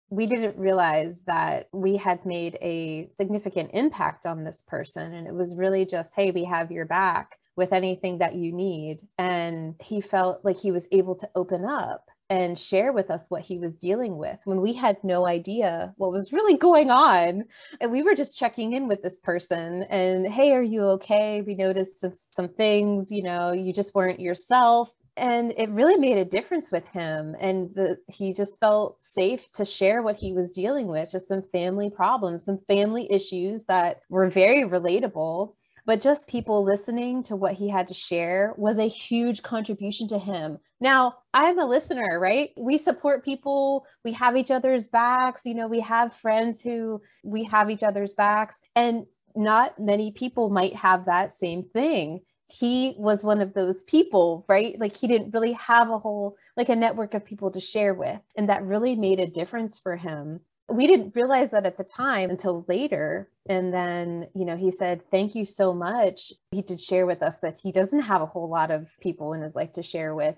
We 0.10 0.28
didn't 0.28 0.58
realize 0.58 1.24
that 1.28 1.70
we 1.72 1.98
had 1.98 2.26
made 2.26 2.58
a 2.62 3.10
significant 3.16 3.72
impact 3.74 4.26
on 4.26 4.44
this 4.44 4.64
person. 4.68 5.14
And 5.14 5.28
it 5.28 5.34
was 5.34 5.56
really 5.56 5.86
just 5.86 6.14
hey 6.16 6.32
we 6.32 6.44
have 6.46 6.72
your 6.72 6.86
back 6.86 7.38
with 7.56 7.72
anything 7.72 8.18
that 8.18 8.36
you 8.36 8.52
need. 8.52 9.08
And 9.18 9.76
he 9.80 10.02
felt 10.02 10.44
like 10.44 10.58
he 10.58 10.72
was 10.72 10.88
able 10.92 11.16
to 11.16 11.30
open 11.36 11.66
up 11.66 12.10
and 12.30 12.58
share 12.58 12.92
with 12.92 13.12
us 13.12 13.26
what 13.30 13.42
he 13.42 13.60
was 13.60 13.76
dealing 13.76 14.18
with 14.18 14.40
when 14.46 14.62
we 14.62 14.74
had 14.74 14.98
no 15.04 15.26
idea 15.26 15.94
what 15.98 16.12
was 16.12 16.34
really 16.34 16.58
going 16.58 16.90
on. 16.90 17.46
And 17.82 17.92
we 17.92 18.02
were 18.02 18.16
just 18.16 18.38
checking 18.38 18.74
in 18.74 18.88
with 18.88 19.04
this 19.04 19.20
person 19.20 19.84
and, 19.84 20.28
hey, 20.28 20.54
are 20.54 20.64
you 20.64 20.84
okay? 20.84 21.42
We 21.42 21.56
noticed 21.56 22.00
some, 22.00 22.14
some 22.32 22.50
things, 22.50 23.12
you 23.12 23.24
know, 23.24 23.52
you 23.52 23.74
just 23.74 23.94
weren't 23.94 24.20
yourself. 24.20 24.90
And 25.16 25.54
it 25.58 25.70
really 25.70 25.98
made 25.98 26.18
a 26.18 26.26
difference 26.26 26.72
with 26.72 26.86
him. 26.88 27.36
And 27.40 27.74
the, 27.76 27.98
he 28.08 28.34
just 28.34 28.60
felt 28.60 28.98
safe 29.04 29.52
to 29.54 29.64
share 29.64 30.02
what 30.02 30.16
he 30.16 30.34
was 30.34 30.50
dealing 30.50 30.88
with, 30.88 31.12
just 31.12 31.28
some 31.28 31.44
family 31.52 31.92
problems, 31.92 32.46
some 32.46 32.60
family 32.68 33.12
issues 33.12 33.66
that 33.66 34.02
were 34.10 34.30
very 34.30 34.64
relatable 34.64 35.54
but 35.86 36.02
just 36.02 36.28
people 36.28 36.64
listening 36.64 37.24
to 37.24 37.36
what 37.36 37.54
he 37.54 37.70
had 37.70 37.88
to 37.88 37.94
share 37.94 38.54
was 38.58 38.80
a 38.80 38.88
huge 38.88 39.42
contribution 39.44 40.08
to 40.08 40.18
him. 40.18 40.58
Now, 40.80 41.16
I'm 41.34 41.60
a 41.60 41.66
listener, 41.66 42.20
right? 42.20 42.52
We 42.58 42.78
support 42.78 43.26
people, 43.26 43.86
we 44.04 44.14
have 44.14 44.38
each 44.38 44.52
other's 44.52 44.88
backs, 44.88 45.42
you 45.46 45.54
know, 45.54 45.68
we 45.68 45.82
have 45.82 46.16
friends 46.16 46.62
who 46.62 47.02
we 47.24 47.44
have 47.46 47.70
each 47.70 47.84
other's 47.84 48.14
backs, 48.14 48.60
and 48.76 49.06
not 49.36 49.80
many 49.80 50.12
people 50.12 50.50
might 50.50 50.76
have 50.76 51.06
that 51.06 51.34
same 51.34 51.64
thing. 51.64 52.22
He 52.48 52.96
was 52.98 53.24
one 53.24 53.42
of 53.42 53.54
those 53.54 53.82
people, 53.84 54.46
right? 54.48 54.80
Like 54.80 54.96
he 54.96 55.08
didn't 55.08 55.34
really 55.34 55.54
have 55.54 55.90
a 55.90 55.98
whole 55.98 56.36
like 56.56 56.70
a 56.70 56.76
network 56.76 57.14
of 57.16 57.26
people 57.26 57.52
to 57.52 57.60
share 57.60 57.94
with, 57.94 58.20
and 58.38 58.50
that 58.50 58.64
really 58.64 58.96
made 58.96 59.20
a 59.20 59.28
difference 59.28 59.80
for 59.80 59.96
him 59.96 60.42
we 60.70 60.88
didn't 60.88 61.16
realize 61.16 61.52
that 61.52 61.66
at 61.66 61.78
the 61.78 61.84
time 61.84 62.30
until 62.30 62.66
later. 62.68 63.30
And 63.48 63.74
then, 63.74 64.28
you 64.34 64.46
know, 64.46 64.56
he 64.56 64.72
said, 64.72 65.02
Thank 65.12 65.36
you 65.36 65.46
so 65.46 65.74
much. 65.74 66.32
He 66.52 66.62
did 66.62 66.80
share 66.80 67.06
with 67.06 67.22
us 67.22 67.40
that 67.40 67.58
he 67.58 67.72
doesn't 67.72 68.02
have 68.02 68.22
a 68.22 68.28
whole 68.28 68.50
lot 68.50 68.72
of 68.72 68.90
people 69.02 69.34
in 69.34 69.42
his 69.42 69.56
life 69.56 69.74
to 69.74 69.84
share 69.84 70.16
with. 70.16 70.36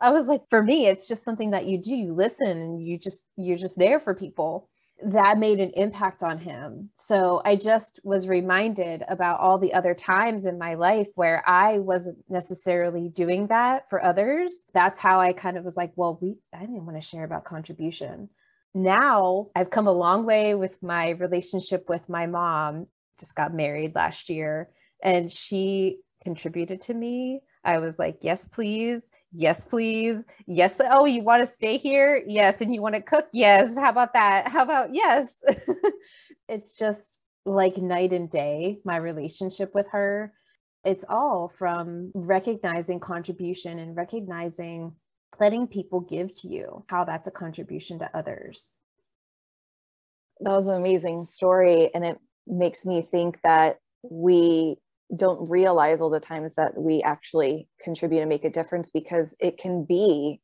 I 0.00 0.12
was 0.12 0.26
like, 0.26 0.42
for 0.48 0.62
me, 0.62 0.86
it's 0.86 1.08
just 1.08 1.24
something 1.24 1.50
that 1.50 1.66
you 1.66 1.78
do. 1.78 1.94
You 1.94 2.14
listen 2.14 2.48
and 2.48 2.86
you 2.86 2.98
just, 2.98 3.24
you're 3.36 3.58
just 3.58 3.76
there 3.78 3.98
for 3.98 4.14
people. 4.14 4.68
That 5.04 5.38
made 5.38 5.60
an 5.60 5.72
impact 5.76 6.22
on 6.22 6.38
him. 6.38 6.90
So 6.98 7.40
I 7.44 7.56
just 7.56 8.00
was 8.02 8.26
reminded 8.26 9.04
about 9.08 9.40
all 9.40 9.58
the 9.58 9.72
other 9.72 9.94
times 9.94 10.44
in 10.44 10.58
my 10.58 10.74
life 10.74 11.08
where 11.14 11.42
I 11.48 11.78
wasn't 11.78 12.18
necessarily 12.28 13.08
doing 13.08 13.48
that 13.48 13.88
for 13.90 14.04
others. 14.04 14.54
That's 14.74 14.98
how 14.98 15.20
I 15.20 15.32
kind 15.32 15.56
of 15.56 15.64
was 15.64 15.76
like, 15.76 15.92
well, 15.94 16.18
we, 16.20 16.36
I 16.52 16.60
didn't 16.60 16.84
want 16.84 16.96
to 16.96 17.06
share 17.06 17.24
about 17.24 17.44
contribution 17.44 18.28
now 18.78 19.48
I've 19.54 19.70
come 19.70 19.86
a 19.86 19.92
long 19.92 20.24
way 20.24 20.54
with 20.54 20.82
my 20.82 21.10
relationship 21.10 21.88
with 21.88 22.08
my 22.08 22.26
mom. 22.26 22.86
Just 23.20 23.34
got 23.34 23.52
married 23.52 23.94
last 23.94 24.30
year 24.30 24.70
and 25.02 25.30
she 25.30 25.98
contributed 26.22 26.82
to 26.82 26.94
me. 26.94 27.40
I 27.64 27.78
was 27.78 27.98
like, 27.98 28.18
yes, 28.22 28.46
please. 28.50 29.02
Yes, 29.32 29.64
please. 29.64 30.18
Yes. 30.46 30.76
Oh, 30.80 31.04
you 31.04 31.22
want 31.22 31.46
to 31.46 31.52
stay 31.52 31.76
here? 31.76 32.22
Yes. 32.26 32.60
And 32.60 32.72
you 32.72 32.80
want 32.80 32.94
to 32.94 33.02
cook? 33.02 33.26
Yes. 33.32 33.76
How 33.76 33.90
about 33.90 34.14
that? 34.14 34.48
How 34.48 34.62
about 34.62 34.94
yes? 34.94 35.28
it's 36.48 36.76
just 36.76 37.18
like 37.44 37.76
night 37.76 38.12
and 38.12 38.30
day, 38.30 38.78
my 38.84 38.96
relationship 38.96 39.74
with 39.74 39.86
her. 39.92 40.32
It's 40.84 41.04
all 41.08 41.52
from 41.58 42.12
recognizing 42.14 43.00
contribution 43.00 43.78
and 43.78 43.96
recognizing 43.96 44.92
letting 45.40 45.66
people 45.66 46.00
give 46.00 46.34
to 46.40 46.48
you, 46.48 46.84
how 46.88 47.04
that's 47.04 47.26
a 47.26 47.30
contribution 47.30 47.98
to 48.00 48.16
others. 48.16 48.76
That 50.40 50.52
was 50.52 50.66
an 50.66 50.74
amazing 50.74 51.24
story. 51.24 51.90
And 51.94 52.04
it 52.04 52.18
makes 52.46 52.84
me 52.84 53.02
think 53.02 53.38
that 53.42 53.78
we 54.02 54.76
don't 55.14 55.48
realize 55.50 56.00
all 56.00 56.10
the 56.10 56.20
times 56.20 56.54
that 56.56 56.76
we 56.76 57.02
actually 57.02 57.68
contribute 57.82 58.20
and 58.20 58.28
make 58.28 58.44
a 58.44 58.50
difference 58.50 58.90
because 58.90 59.34
it 59.40 59.58
can 59.58 59.84
be, 59.84 60.40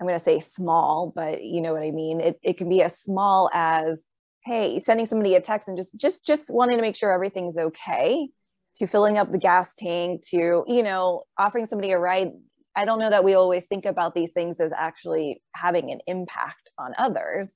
I'm 0.00 0.06
going 0.06 0.18
to 0.18 0.24
say 0.24 0.40
small, 0.40 1.12
but 1.14 1.44
you 1.44 1.60
know 1.60 1.72
what 1.72 1.82
I 1.82 1.90
mean? 1.90 2.20
It, 2.20 2.38
it 2.42 2.58
can 2.58 2.68
be 2.68 2.82
as 2.82 2.98
small 2.98 3.50
as, 3.52 4.04
hey, 4.44 4.80
sending 4.80 5.06
somebody 5.06 5.34
a 5.34 5.40
text 5.40 5.68
and 5.68 5.76
just 5.76 5.96
just 5.96 6.26
just 6.26 6.50
wanting 6.50 6.76
to 6.76 6.82
make 6.82 6.96
sure 6.96 7.12
everything's 7.12 7.56
okay 7.56 8.28
to 8.76 8.86
filling 8.86 9.18
up 9.18 9.30
the 9.30 9.38
gas 9.38 9.74
tank 9.76 10.22
to 10.28 10.64
you 10.66 10.82
know 10.82 11.24
offering 11.38 11.66
somebody 11.66 11.90
a 11.90 11.98
ride 11.98 12.30
I 12.76 12.84
don't 12.84 12.98
know 12.98 13.10
that 13.10 13.24
we 13.24 13.34
always 13.34 13.64
think 13.64 13.84
about 13.84 14.14
these 14.14 14.30
things 14.32 14.60
as 14.60 14.72
actually 14.76 15.42
having 15.54 15.90
an 15.90 16.00
impact 16.06 16.70
on 16.78 16.92
others. 16.98 17.50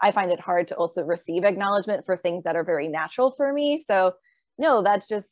I 0.00 0.12
find 0.12 0.30
it 0.30 0.40
hard 0.40 0.68
to 0.68 0.76
also 0.76 1.02
receive 1.02 1.44
acknowledgement 1.44 2.06
for 2.06 2.16
things 2.16 2.44
that 2.44 2.56
are 2.56 2.64
very 2.64 2.88
natural 2.88 3.30
for 3.30 3.52
me. 3.52 3.82
So, 3.86 4.14
no, 4.58 4.82
that's 4.82 5.08
just 5.08 5.28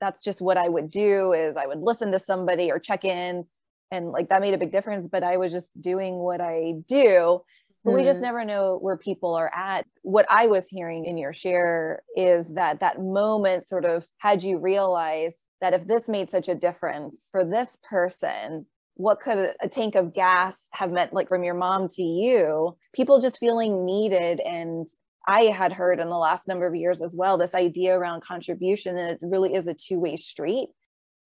that's 0.00 0.22
just 0.24 0.40
what 0.40 0.56
I 0.56 0.68
would 0.68 0.90
do 0.90 1.32
is 1.32 1.56
I 1.56 1.66
would 1.66 1.80
listen 1.80 2.10
to 2.12 2.18
somebody 2.18 2.70
or 2.70 2.78
check 2.78 3.04
in 3.04 3.44
and 3.90 4.10
like 4.10 4.28
that 4.30 4.40
made 4.40 4.54
a 4.54 4.58
big 4.58 4.72
difference, 4.72 5.06
but 5.10 5.22
I 5.22 5.36
was 5.36 5.52
just 5.52 5.68
doing 5.80 6.14
what 6.14 6.40
I 6.40 6.74
do. 6.88 7.42
But 7.84 7.90
mm-hmm. 7.90 7.98
we 7.98 8.04
just 8.04 8.16
mm-hmm. 8.16 8.24
never 8.24 8.44
know 8.44 8.78
where 8.80 8.96
people 8.96 9.34
are 9.34 9.50
at. 9.54 9.86
What 10.02 10.26
I 10.30 10.46
was 10.46 10.68
hearing 10.68 11.04
in 11.06 11.18
your 11.18 11.32
share 11.32 12.02
is 12.16 12.46
that 12.54 12.80
that 12.80 13.00
moment 13.00 13.68
sort 13.68 13.84
of 13.84 14.06
had 14.18 14.42
you 14.42 14.58
realize 14.58 15.34
that 15.60 15.74
if 15.74 15.86
this 15.86 16.08
made 16.08 16.30
such 16.30 16.48
a 16.48 16.54
difference 16.54 17.16
for 17.30 17.44
this 17.44 17.76
person, 17.88 18.66
what 18.94 19.20
could 19.20 19.54
a 19.62 19.68
tank 19.68 19.94
of 19.94 20.14
gas 20.14 20.56
have 20.72 20.90
meant 20.90 21.12
like 21.12 21.28
from 21.28 21.44
your 21.44 21.54
mom 21.54 21.88
to 21.88 22.02
you? 22.02 22.76
People 22.94 23.20
just 23.20 23.38
feeling 23.38 23.84
needed 23.84 24.40
and 24.40 24.86
I 25.26 25.44
had 25.44 25.72
heard 25.72 26.00
in 26.00 26.08
the 26.08 26.16
last 26.16 26.48
number 26.48 26.66
of 26.66 26.74
years 26.74 27.02
as 27.02 27.14
well 27.14 27.36
this 27.36 27.54
idea 27.54 27.96
around 27.96 28.24
contribution, 28.24 28.96
and 28.96 29.10
it 29.10 29.18
really 29.22 29.54
is 29.54 29.66
a 29.66 29.74
two 29.74 29.98
way 30.00 30.16
street. 30.16 30.68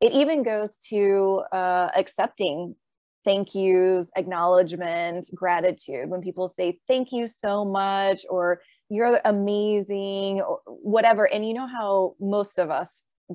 It 0.00 0.12
even 0.12 0.42
goes 0.42 0.76
to 0.90 1.42
uh, 1.52 1.90
accepting 1.96 2.74
thank 3.24 3.54
yous, 3.54 4.10
acknowledgement, 4.16 5.26
gratitude. 5.34 6.10
When 6.10 6.20
people 6.20 6.48
say, 6.48 6.78
thank 6.86 7.10
you 7.10 7.26
so 7.26 7.64
much, 7.64 8.22
or 8.28 8.60
you're 8.90 9.18
amazing, 9.24 10.42
or 10.42 10.60
whatever. 10.66 11.24
And 11.24 11.46
you 11.46 11.54
know 11.54 11.66
how 11.66 12.16
most 12.20 12.58
of 12.58 12.70
us 12.70 12.88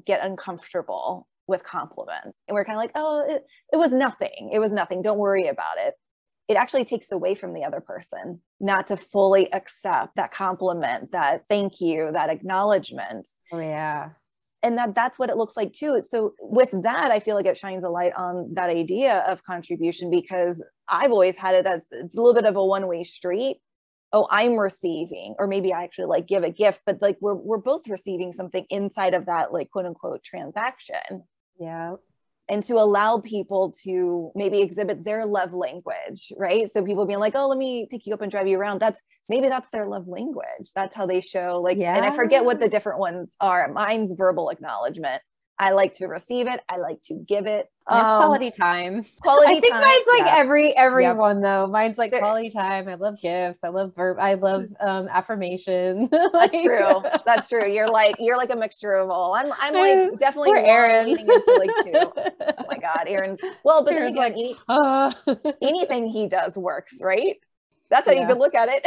get 0.06 0.24
uncomfortable 0.24 1.28
with 1.48 1.64
compliments. 1.64 2.38
And 2.48 2.54
we're 2.54 2.64
kind 2.64 2.78
of 2.78 2.82
like, 2.82 2.92
oh, 2.96 3.26
it, 3.28 3.44
it 3.74 3.78
was 3.78 3.92
nothing. 3.92 4.52
It 4.54 4.60
was 4.60 4.72
nothing. 4.72 5.02
Don't 5.02 5.18
worry 5.18 5.48
about 5.48 5.78
it. 5.78 5.96
It 6.48 6.56
actually 6.58 6.86
takes 6.86 7.12
away 7.12 7.36
from 7.36 7.54
the 7.54 7.64
other 7.64 7.82
person 7.82 8.42
not 8.60 8.88
to 8.88 8.98
fully 8.98 9.52
accept 9.54 10.16
that 10.16 10.32
compliment, 10.32 11.12
that 11.12 11.44
thank 11.50 11.80
you, 11.80 12.10
that 12.14 12.30
acknowledgement. 12.30 13.28
Oh, 13.52 13.60
yeah. 13.60 14.10
And 14.62 14.78
that 14.78 14.94
that's 14.94 15.18
what 15.18 15.30
it 15.30 15.38
looks 15.38 15.56
like 15.56 15.74
too. 15.74 16.02
So 16.08 16.34
with 16.42 16.70
that, 16.84 17.12
I 17.12 17.20
feel 17.20 17.36
like 17.36 17.46
it 17.46 17.58
shines 17.58 17.84
a 17.84 17.90
light 17.90 18.12
on 18.18 18.50
that 18.56 18.70
idea 18.70 19.24
of 19.28 19.44
contribution 19.44 20.10
because 20.10 20.62
I've 20.88 21.12
always 21.12 21.38
had 21.38 21.56
it 21.56 21.66
as 21.66 21.86
it's 21.92 22.16
a 22.16 22.18
little 22.18 22.34
bit 22.34 22.46
of 22.46 22.56
a 22.56 22.66
one-way 22.66 23.04
street 23.06 23.58
oh 24.14 24.28
i'm 24.30 24.56
receiving 24.58 25.36
or 25.40 25.48
maybe 25.48 25.74
i 25.74 25.84
actually 25.84 26.06
like 26.06 26.28
give 26.28 26.44
a 26.44 26.50
gift 26.50 26.82
but 26.86 27.02
like 27.02 27.18
we're 27.22 27.36
we're 27.36 27.58
both 27.58 27.88
receiving 27.88 28.32
something 28.32 28.66
inside 28.70 29.14
of 29.14 29.26
that 29.26 29.54
like 29.54 29.70
quote 29.72 29.86
unquote 29.86 30.24
transaction. 30.24 31.24
Yeah. 31.60 31.96
And 32.52 32.64
to 32.64 32.76
allow 32.78 33.20
people 33.20 33.76
to 33.84 34.32
maybe 34.34 34.60
exhibit 34.62 35.06
their 35.06 35.26
love 35.26 35.54
language 35.54 36.32
right? 36.36 36.72
So 36.74 36.84
people 36.84 37.06
being 37.06 37.20
like 37.20 37.36
oh 37.36 37.48
let 37.48 37.58
me 37.58 37.88
pick 37.90 38.08
you 38.08 38.14
up 38.14 38.22
and 38.22 38.32
drive 38.32 38.48
you 38.48 38.58
around. 38.58 38.80
That's 38.80 39.00
maybe 39.28 39.50
that's 39.50 39.70
their 39.72 39.88
love 39.88 40.08
language. 40.08 40.72
That's 40.74 40.96
how 40.96 41.06
they 41.06 41.22
show 41.22 41.62
like 41.64 41.78
yeah. 41.78 41.96
and 41.96 42.06
i 42.06 42.12
forget 42.12 42.44
what 42.44 42.60
the 42.60 42.70
different 42.70 43.00
ones 43.00 43.36
are. 43.40 43.72
Mine's 43.72 44.14
verbal 44.14 44.50
acknowledgement 44.50 45.22
I 45.62 45.72
like 45.72 45.96
to 45.96 46.08
receive 46.08 46.48
it. 46.48 46.62
I 46.70 46.78
like 46.78 47.02
to 47.04 47.16
give 47.16 47.46
it. 47.46 47.70
Um, 47.86 48.00
it's 48.00 48.10
quality 48.10 48.50
time. 48.50 49.04
Quality 49.22 49.58
I 49.58 49.60
think 49.60 49.74
time. 49.74 49.82
mine's 49.82 50.06
like 50.08 50.26
yeah. 50.26 50.38
every 50.38 50.76
everyone 50.78 51.38
yep. 51.38 51.44
though. 51.44 51.68
Mine's 51.68 51.98
like 51.98 52.14
quality 52.14 52.50
time. 52.50 52.88
I 52.88 52.94
love 52.94 53.20
gifts. 53.22 53.60
I 53.62 53.68
love 53.68 53.94
verb. 53.94 54.18
I 54.22 54.36
love 54.36 54.68
um, 54.80 55.10
affirmation. 55.10 56.08
like, 56.34 56.54
That's 56.54 56.64
true. 56.64 57.04
That's 57.26 57.50
true. 57.50 57.70
You're 57.70 57.92
like 57.92 58.16
you're 58.20 58.38
like 58.38 58.52
a 58.52 58.56
mixture 58.56 58.94
of 58.94 59.10
all. 59.10 59.36
I'm 59.36 59.52
I'm 59.60 59.74
like 59.74 60.18
definitely 60.18 60.52
Aaron 60.56 61.08
leaning 61.08 61.28
into 61.28 61.56
like 61.60 61.86
two. 61.86 62.34
Oh 62.60 62.66
my 62.70 62.78
god, 62.78 63.06
Aaron. 63.08 63.38
Well, 63.64 63.84
but 63.84 63.94
Aaron's 63.94 64.16
then 64.16 64.32
again, 64.32 64.56
like, 64.68 65.12
any, 65.28 65.46
uh. 65.48 65.54
anything 65.62 66.08
he 66.08 66.28
does 66.28 66.56
works, 66.56 66.94
right? 67.02 67.38
That's 67.90 68.08
how 68.08 68.14
yeah. 68.14 68.22
you 68.22 68.28
could 68.28 68.38
look 68.38 68.54
at 68.56 68.70
it. 68.70 68.86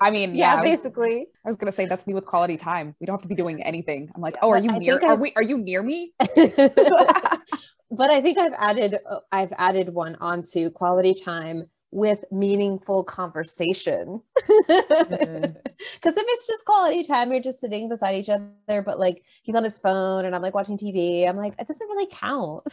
I 0.00 0.10
mean, 0.10 0.34
yeah, 0.34 0.54
yeah, 0.54 0.60
I 0.60 0.62
was, 0.62 0.78
basically. 0.78 1.26
I 1.44 1.48
was 1.48 1.56
gonna 1.56 1.72
say 1.72 1.86
that's 1.86 2.06
me 2.06 2.14
with 2.14 2.24
quality 2.24 2.56
time. 2.56 2.94
We 3.00 3.06
don't 3.06 3.14
have 3.14 3.22
to 3.22 3.28
be 3.28 3.34
doing 3.34 3.62
anything. 3.62 4.10
I'm 4.14 4.22
like, 4.22 4.36
oh, 4.42 4.50
are 4.50 4.58
you 4.58 4.70
I 4.70 4.78
near? 4.78 4.96
Are 4.96 5.12
I've- 5.12 5.20
we? 5.20 5.32
Are 5.36 5.42
you 5.42 5.58
near 5.58 5.82
me? 5.82 6.12
but 6.18 8.10
I 8.10 8.20
think 8.22 8.38
I've 8.38 8.54
added 8.56 8.96
I've 9.30 9.52
added 9.58 9.92
one 9.92 10.16
onto 10.20 10.70
quality 10.70 11.14
time 11.14 11.68
with 11.90 12.24
meaningful 12.30 13.04
conversation. 13.04 14.20
Mm-hmm. 14.70 15.52
Because 15.94 16.16
if 16.16 16.24
it's 16.28 16.46
just 16.46 16.64
quality 16.64 17.04
time, 17.04 17.32
you're 17.32 17.42
just 17.42 17.60
sitting 17.60 17.88
beside 17.88 18.14
each 18.14 18.28
other, 18.28 18.82
but 18.82 18.98
like 18.98 19.22
he's 19.42 19.54
on 19.54 19.64
his 19.64 19.78
phone 19.78 20.24
and 20.24 20.34
I'm 20.34 20.42
like 20.42 20.54
watching 20.54 20.76
TV. 20.76 21.26
I'm 21.28 21.36
like, 21.36 21.54
it 21.58 21.66
doesn't 21.66 21.88
really 21.88 22.08
count. 22.10 22.64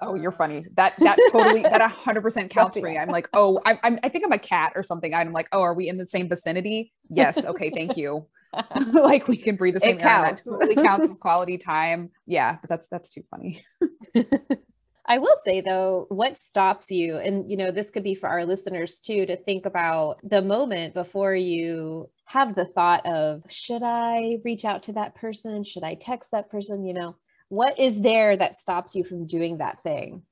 Oh, 0.00 0.14
you're 0.14 0.32
funny. 0.32 0.64
That 0.76 0.94
that 0.98 1.18
totally 1.32 1.62
that 1.62 1.80
hundred 1.90 2.22
percent 2.22 2.50
counts 2.50 2.78
for 2.78 2.86
me. 2.86 2.96
I'm 2.98 3.08
like, 3.08 3.28
oh, 3.34 3.60
I'm, 3.64 3.78
I'm 3.82 3.98
I 4.02 4.08
think 4.08 4.24
I'm 4.24 4.32
a 4.32 4.38
cat 4.38 4.72
or 4.76 4.82
something. 4.82 5.14
I'm 5.14 5.32
like, 5.32 5.48
oh, 5.52 5.60
are 5.60 5.74
we 5.74 5.88
in 5.88 5.96
the 5.96 6.06
same 6.06 6.28
vicinity? 6.28 6.92
Yes. 7.08 7.44
Okay. 7.44 7.70
Thank 7.70 7.96
you. 7.96 8.26
like 8.92 9.28
we 9.28 9.36
can 9.36 9.56
breathe 9.56 9.74
the 9.74 9.78
It 9.78 9.82
same 9.82 10.00
air. 10.00 10.08
and 10.08 10.38
That 10.38 10.42
totally 10.44 10.74
counts 10.74 11.10
as 11.10 11.16
quality 11.16 11.58
time. 11.58 12.10
Yeah, 12.26 12.58
but 12.60 12.70
that's 12.70 12.88
that's 12.88 13.10
too 13.10 13.22
funny. 13.30 13.62
I 15.10 15.18
will 15.18 15.34
say 15.42 15.62
though, 15.62 16.04
what 16.10 16.36
stops 16.36 16.90
you, 16.90 17.16
and 17.16 17.50
you 17.50 17.56
know, 17.56 17.70
this 17.70 17.90
could 17.90 18.04
be 18.04 18.14
for 18.14 18.28
our 18.28 18.44
listeners 18.44 19.00
too, 19.00 19.24
to 19.26 19.36
think 19.36 19.64
about 19.66 20.18
the 20.22 20.42
moment 20.42 20.94
before 20.94 21.34
you 21.34 22.10
have 22.26 22.54
the 22.54 22.66
thought 22.66 23.06
of, 23.06 23.42
should 23.48 23.82
I 23.82 24.38
reach 24.44 24.66
out 24.66 24.82
to 24.84 24.92
that 24.94 25.14
person? 25.14 25.64
Should 25.64 25.82
I 25.82 25.94
text 25.94 26.30
that 26.32 26.50
person? 26.50 26.84
You 26.84 26.92
know, 26.94 27.16
what 27.48 27.78
is 27.78 28.00
there 28.00 28.36
that 28.36 28.56
stops 28.56 28.94
you 28.94 29.04
from 29.04 29.26
doing 29.26 29.58
that 29.58 29.82
thing? 29.82 30.22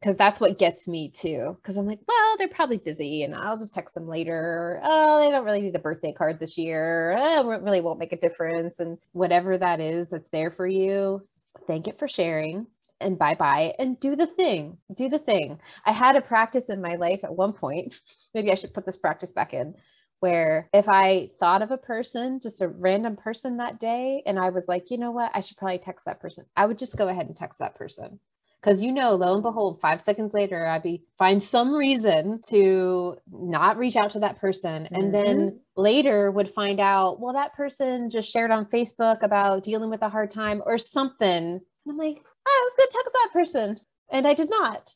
Because 0.00 0.16
that's 0.16 0.40
what 0.40 0.58
gets 0.58 0.88
me 0.88 1.10
too. 1.10 1.56
Because 1.56 1.76
I'm 1.76 1.86
like, 1.86 2.00
well, 2.08 2.36
they're 2.38 2.48
probably 2.48 2.78
busy 2.78 3.22
and 3.22 3.34
I'll 3.34 3.58
just 3.58 3.74
text 3.74 3.94
them 3.94 4.08
later. 4.08 4.80
Oh, 4.82 5.20
they 5.20 5.30
don't 5.30 5.44
really 5.44 5.60
need 5.60 5.76
a 5.76 5.80
birthday 5.80 6.12
card 6.12 6.40
this 6.40 6.56
year. 6.56 7.14
Oh, 7.18 7.50
it 7.50 7.62
really 7.62 7.82
won't 7.82 7.98
make 7.98 8.12
a 8.12 8.20
difference. 8.20 8.78
And 8.80 8.96
whatever 9.12 9.58
that 9.58 9.80
is 9.80 10.08
that's 10.08 10.30
there 10.30 10.50
for 10.50 10.66
you, 10.66 11.20
thank 11.66 11.86
it 11.86 11.98
for 11.98 12.08
sharing 12.08 12.66
and 13.00 13.18
bye 13.18 13.34
bye 13.34 13.74
and 13.78 14.00
do 14.00 14.16
the 14.16 14.26
thing. 14.26 14.78
Do 14.94 15.08
the 15.08 15.18
thing. 15.18 15.58
I 15.84 15.92
had 15.92 16.16
a 16.16 16.22
practice 16.22 16.70
in 16.70 16.80
my 16.80 16.96
life 16.96 17.20
at 17.22 17.34
one 17.34 17.52
point. 17.52 17.94
Maybe 18.34 18.50
I 18.50 18.54
should 18.54 18.74
put 18.74 18.86
this 18.86 18.96
practice 18.96 19.32
back 19.32 19.52
in 19.52 19.74
where 20.20 20.68
if 20.72 20.88
I 20.88 21.30
thought 21.40 21.62
of 21.62 21.70
a 21.70 21.76
person, 21.76 22.40
just 22.40 22.62
a 22.62 22.68
random 22.68 23.16
person 23.16 23.56
that 23.56 23.80
day, 23.80 24.22
and 24.26 24.38
I 24.38 24.50
was 24.50 24.68
like, 24.68 24.90
you 24.90 24.98
know 24.98 25.10
what, 25.10 25.30
I 25.34 25.40
should 25.40 25.56
probably 25.56 25.78
text 25.78 26.04
that 26.04 26.20
person, 26.20 26.46
I 26.56 26.66
would 26.66 26.78
just 26.78 26.96
go 26.96 27.08
ahead 27.08 27.26
and 27.26 27.36
text 27.36 27.58
that 27.58 27.74
person. 27.74 28.20
Because 28.60 28.82
you 28.82 28.92
know, 28.92 29.14
lo 29.14 29.32
and 29.32 29.42
behold, 29.42 29.80
five 29.80 30.02
seconds 30.02 30.34
later, 30.34 30.66
I'd 30.66 30.82
be 30.82 31.02
find 31.18 31.42
some 31.42 31.72
reason 31.72 32.42
to 32.48 33.16
not 33.32 33.78
reach 33.78 33.96
out 33.96 34.10
to 34.10 34.20
that 34.20 34.38
person. 34.38 34.86
And 34.90 35.04
mm-hmm. 35.04 35.12
then 35.12 35.60
later 35.76 36.30
would 36.30 36.52
find 36.52 36.78
out, 36.78 37.20
well, 37.20 37.32
that 37.32 37.54
person 37.54 38.10
just 38.10 38.30
shared 38.30 38.50
on 38.50 38.66
Facebook 38.66 39.22
about 39.22 39.64
dealing 39.64 39.88
with 39.88 40.02
a 40.02 40.10
hard 40.10 40.30
time 40.30 40.62
or 40.66 40.76
something. 40.76 41.26
And 41.26 41.62
I'm 41.88 41.96
like, 41.96 42.18
oh, 42.18 42.22
I 42.46 42.68
was 42.68 42.74
gonna 42.76 43.02
text 43.02 43.14
that 43.14 43.30
person. 43.32 43.80
And 44.12 44.26
I 44.26 44.34
did 44.34 44.50
not. 44.50 44.94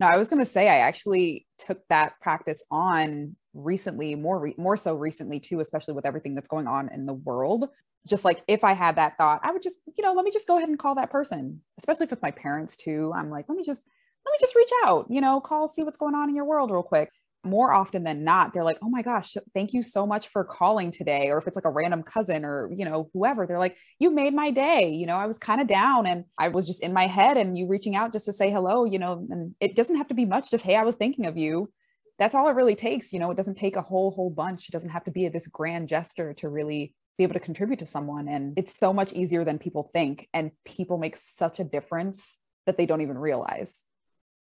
No, 0.00 0.06
I 0.06 0.16
was 0.16 0.28
going 0.28 0.40
to 0.40 0.50
say 0.50 0.68
I 0.68 0.78
actually 0.78 1.46
took 1.58 1.86
that 1.88 2.14
practice 2.22 2.64
on 2.70 3.36
recently, 3.52 4.14
more 4.14 4.38
re- 4.40 4.54
more 4.56 4.76
so 4.76 4.94
recently 4.94 5.38
too, 5.38 5.60
especially 5.60 5.92
with 5.92 6.06
everything 6.06 6.34
that's 6.34 6.48
going 6.48 6.66
on 6.66 6.88
in 6.88 7.04
the 7.04 7.12
world. 7.12 7.68
Just 8.08 8.24
like 8.24 8.42
if 8.48 8.64
I 8.64 8.72
had 8.72 8.96
that 8.96 9.18
thought, 9.18 9.40
I 9.44 9.52
would 9.52 9.62
just, 9.62 9.78
you 9.98 10.02
know, 10.02 10.14
let 10.14 10.24
me 10.24 10.30
just 10.30 10.46
go 10.46 10.56
ahead 10.56 10.70
and 10.70 10.78
call 10.78 10.94
that 10.94 11.10
person. 11.10 11.60
Especially 11.78 12.06
with 12.06 12.22
my 12.22 12.30
parents 12.30 12.76
too. 12.76 13.12
I'm 13.14 13.28
like, 13.28 13.44
let 13.48 13.56
me 13.56 13.62
just 13.62 13.82
let 14.24 14.32
me 14.32 14.38
just 14.40 14.54
reach 14.54 14.70
out, 14.84 15.06
you 15.10 15.20
know, 15.20 15.40
call, 15.40 15.68
see 15.68 15.82
what's 15.82 15.98
going 15.98 16.14
on 16.14 16.30
in 16.30 16.34
your 16.36 16.44
world 16.46 16.70
real 16.70 16.82
quick. 16.82 17.10
More 17.42 17.72
often 17.72 18.04
than 18.04 18.22
not, 18.22 18.52
they're 18.52 18.64
like, 18.64 18.76
"Oh 18.82 18.90
my 18.90 19.00
gosh, 19.00 19.34
thank 19.54 19.72
you 19.72 19.82
so 19.82 20.06
much 20.06 20.28
for 20.28 20.44
calling 20.44 20.90
today." 20.90 21.30
Or 21.30 21.38
if 21.38 21.46
it's 21.46 21.56
like 21.56 21.64
a 21.64 21.70
random 21.70 22.02
cousin 22.02 22.44
or, 22.44 22.70
you 22.70 22.84
know, 22.84 23.08
whoever, 23.14 23.46
they're 23.46 23.58
like, 23.58 23.78
"You 23.98 24.10
made 24.10 24.34
my 24.34 24.50
day." 24.50 24.90
You 24.90 25.06
know, 25.06 25.16
I 25.16 25.26
was 25.26 25.38
kind 25.38 25.60
of 25.60 25.66
down 25.66 26.06
and 26.06 26.24
I 26.38 26.48
was 26.48 26.66
just 26.66 26.82
in 26.82 26.92
my 26.92 27.06
head 27.06 27.38
and 27.38 27.56
you 27.56 27.66
reaching 27.66 27.96
out 27.96 28.12
just 28.12 28.26
to 28.26 28.32
say 28.34 28.50
hello, 28.50 28.84
you 28.84 28.98
know, 28.98 29.26
and 29.30 29.54
it 29.58 29.74
doesn't 29.74 29.96
have 29.96 30.08
to 30.08 30.14
be 30.14 30.26
much, 30.26 30.50
just, 30.50 30.64
"Hey, 30.64 30.76
I 30.76 30.82
was 30.84 30.96
thinking 30.96 31.26
of 31.26 31.38
you." 31.38 31.70
that's 32.18 32.34
all 32.34 32.48
it 32.48 32.54
really 32.54 32.74
takes. 32.74 33.12
You 33.12 33.18
know, 33.18 33.30
it 33.30 33.36
doesn't 33.36 33.54
take 33.56 33.76
a 33.76 33.82
whole, 33.82 34.10
whole 34.10 34.30
bunch. 34.30 34.68
It 34.68 34.72
doesn't 34.72 34.90
have 34.90 35.04
to 35.04 35.10
be 35.10 35.26
this 35.28 35.46
grand 35.46 35.88
gesture 35.88 36.34
to 36.34 36.48
really 36.50 36.94
be 37.16 37.24
able 37.24 37.34
to 37.34 37.40
contribute 37.40 37.78
to 37.78 37.86
someone. 37.86 38.28
And 38.28 38.58
it's 38.58 38.78
so 38.78 38.92
much 38.92 39.12
easier 39.14 39.44
than 39.44 39.58
people 39.58 39.90
think. 39.94 40.28
And 40.34 40.50
people 40.66 40.98
make 40.98 41.16
such 41.16 41.60
a 41.60 41.64
difference 41.64 42.36
that 42.66 42.76
they 42.76 42.84
don't 42.86 43.00
even 43.00 43.16
realize. 43.16 43.82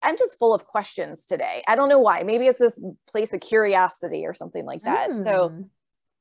I'm 0.03 0.17
just 0.17 0.37
full 0.37 0.53
of 0.53 0.65
questions 0.65 1.25
today. 1.25 1.63
I 1.67 1.75
don't 1.75 1.89
know 1.89 1.99
why. 1.99 2.23
Maybe 2.23 2.47
it's 2.47 2.59
this 2.59 2.79
place 3.09 3.31
of 3.33 3.39
curiosity 3.39 4.25
or 4.25 4.33
something 4.33 4.65
like 4.65 4.83
that. 4.83 5.09
So 5.09 5.49
Mm. 5.49 5.69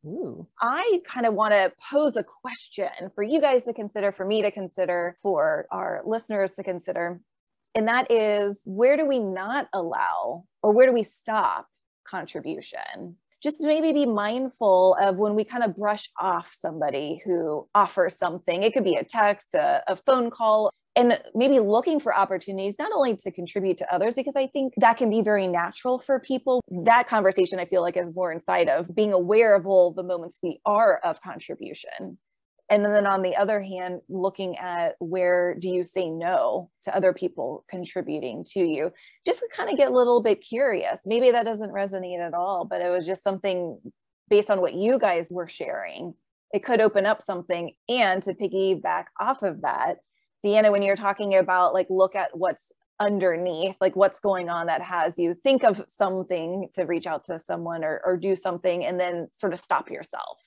Ooh. 0.04 0.46
I 0.60 1.00
kind 1.06 1.26
of 1.26 1.34
want 1.34 1.52
to 1.52 1.72
pose 1.90 2.16
a 2.16 2.24
question 2.24 2.88
for 3.14 3.22
you 3.22 3.40
guys 3.40 3.64
to 3.64 3.72
consider, 3.72 4.12
for 4.12 4.24
me 4.24 4.42
to 4.42 4.50
consider, 4.50 5.16
for 5.22 5.66
our 5.70 6.02
listeners 6.04 6.52
to 6.52 6.64
consider. 6.64 7.20
And 7.74 7.88
that 7.88 8.10
is 8.10 8.60
where 8.64 8.96
do 8.96 9.06
we 9.06 9.18
not 9.18 9.68
allow 9.72 10.44
or 10.62 10.72
where 10.72 10.86
do 10.86 10.92
we 10.92 11.04
stop 11.04 11.66
contribution? 12.04 13.16
Just 13.42 13.60
maybe 13.60 13.92
be 13.92 14.06
mindful 14.06 14.96
of 15.00 15.16
when 15.16 15.34
we 15.34 15.44
kind 15.44 15.64
of 15.64 15.76
brush 15.76 16.10
off 16.18 16.56
somebody 16.60 17.20
who 17.24 17.66
offers 17.74 18.16
something. 18.16 18.62
It 18.62 18.72
could 18.72 18.84
be 18.84 18.96
a 18.96 19.04
text, 19.04 19.54
a, 19.54 19.82
a 19.88 19.96
phone 19.96 20.30
call, 20.30 20.72
and 20.94 21.18
maybe 21.34 21.58
looking 21.58 22.00
for 22.00 22.14
opportunities 22.14 22.74
not 22.78 22.92
only 22.94 23.16
to 23.16 23.30
contribute 23.30 23.78
to 23.78 23.94
others 23.94 24.14
because 24.14 24.36
i 24.36 24.46
think 24.46 24.72
that 24.76 24.96
can 24.96 25.10
be 25.10 25.22
very 25.22 25.46
natural 25.46 25.98
for 25.98 26.20
people. 26.20 26.60
That 26.84 27.08
conversation 27.08 27.58
i 27.58 27.64
feel 27.64 27.82
like 27.82 27.96
is 27.96 28.14
more 28.14 28.32
inside 28.32 28.68
of 28.68 28.94
being 28.94 29.12
aware 29.12 29.54
of 29.54 29.66
all 29.66 29.92
the 29.92 30.02
moments 30.02 30.38
we 30.42 30.60
are 30.64 30.98
of 31.04 31.20
contribution. 31.22 32.18
And 32.70 32.84
then 32.84 33.06
on 33.06 33.22
the 33.22 33.36
other 33.36 33.60
hand 33.60 34.00
looking 34.08 34.56
at 34.56 34.94
where 34.98 35.54
do 35.58 35.68
you 35.68 35.82
say 35.84 36.08
no 36.08 36.70
to 36.84 36.96
other 36.96 37.12
people 37.12 37.64
contributing 37.68 38.46
to 38.52 38.60
you? 38.60 38.92
Just 39.26 39.40
to 39.40 39.48
kind 39.54 39.70
of 39.70 39.76
get 39.76 39.90
a 39.90 39.94
little 39.94 40.22
bit 40.22 40.42
curious. 40.42 41.00
Maybe 41.04 41.30
that 41.32 41.44
doesn't 41.44 41.72
resonate 41.72 42.20
at 42.20 42.34
all 42.34 42.64
but 42.64 42.80
it 42.80 42.90
was 42.90 43.06
just 43.06 43.24
something 43.24 43.78
based 44.28 44.50
on 44.50 44.60
what 44.60 44.74
you 44.74 44.98
guys 44.98 45.28
were 45.30 45.48
sharing. 45.48 46.14
It 46.52 46.64
could 46.64 46.80
open 46.80 47.06
up 47.06 47.22
something 47.22 47.72
and 47.88 48.22
to 48.24 48.34
piggyback 48.34 49.04
off 49.20 49.42
of 49.42 49.62
that 49.62 49.96
Deanna, 50.44 50.72
when 50.72 50.82
you're 50.82 50.96
talking 50.96 51.36
about 51.36 51.74
like 51.74 51.86
look 51.88 52.14
at 52.14 52.36
what's 52.36 52.72
underneath, 53.00 53.76
like 53.80 53.96
what's 53.96 54.20
going 54.20 54.48
on 54.48 54.66
that 54.66 54.82
has 54.82 55.18
you 55.18 55.34
think 55.42 55.64
of 55.64 55.84
something 55.88 56.68
to 56.74 56.84
reach 56.84 57.06
out 57.06 57.24
to 57.24 57.38
someone 57.38 57.84
or, 57.84 58.00
or 58.04 58.16
do 58.16 58.36
something 58.36 58.84
and 58.84 58.98
then 58.98 59.28
sort 59.32 59.52
of 59.52 59.58
stop 59.58 59.90
yourself, 59.90 60.38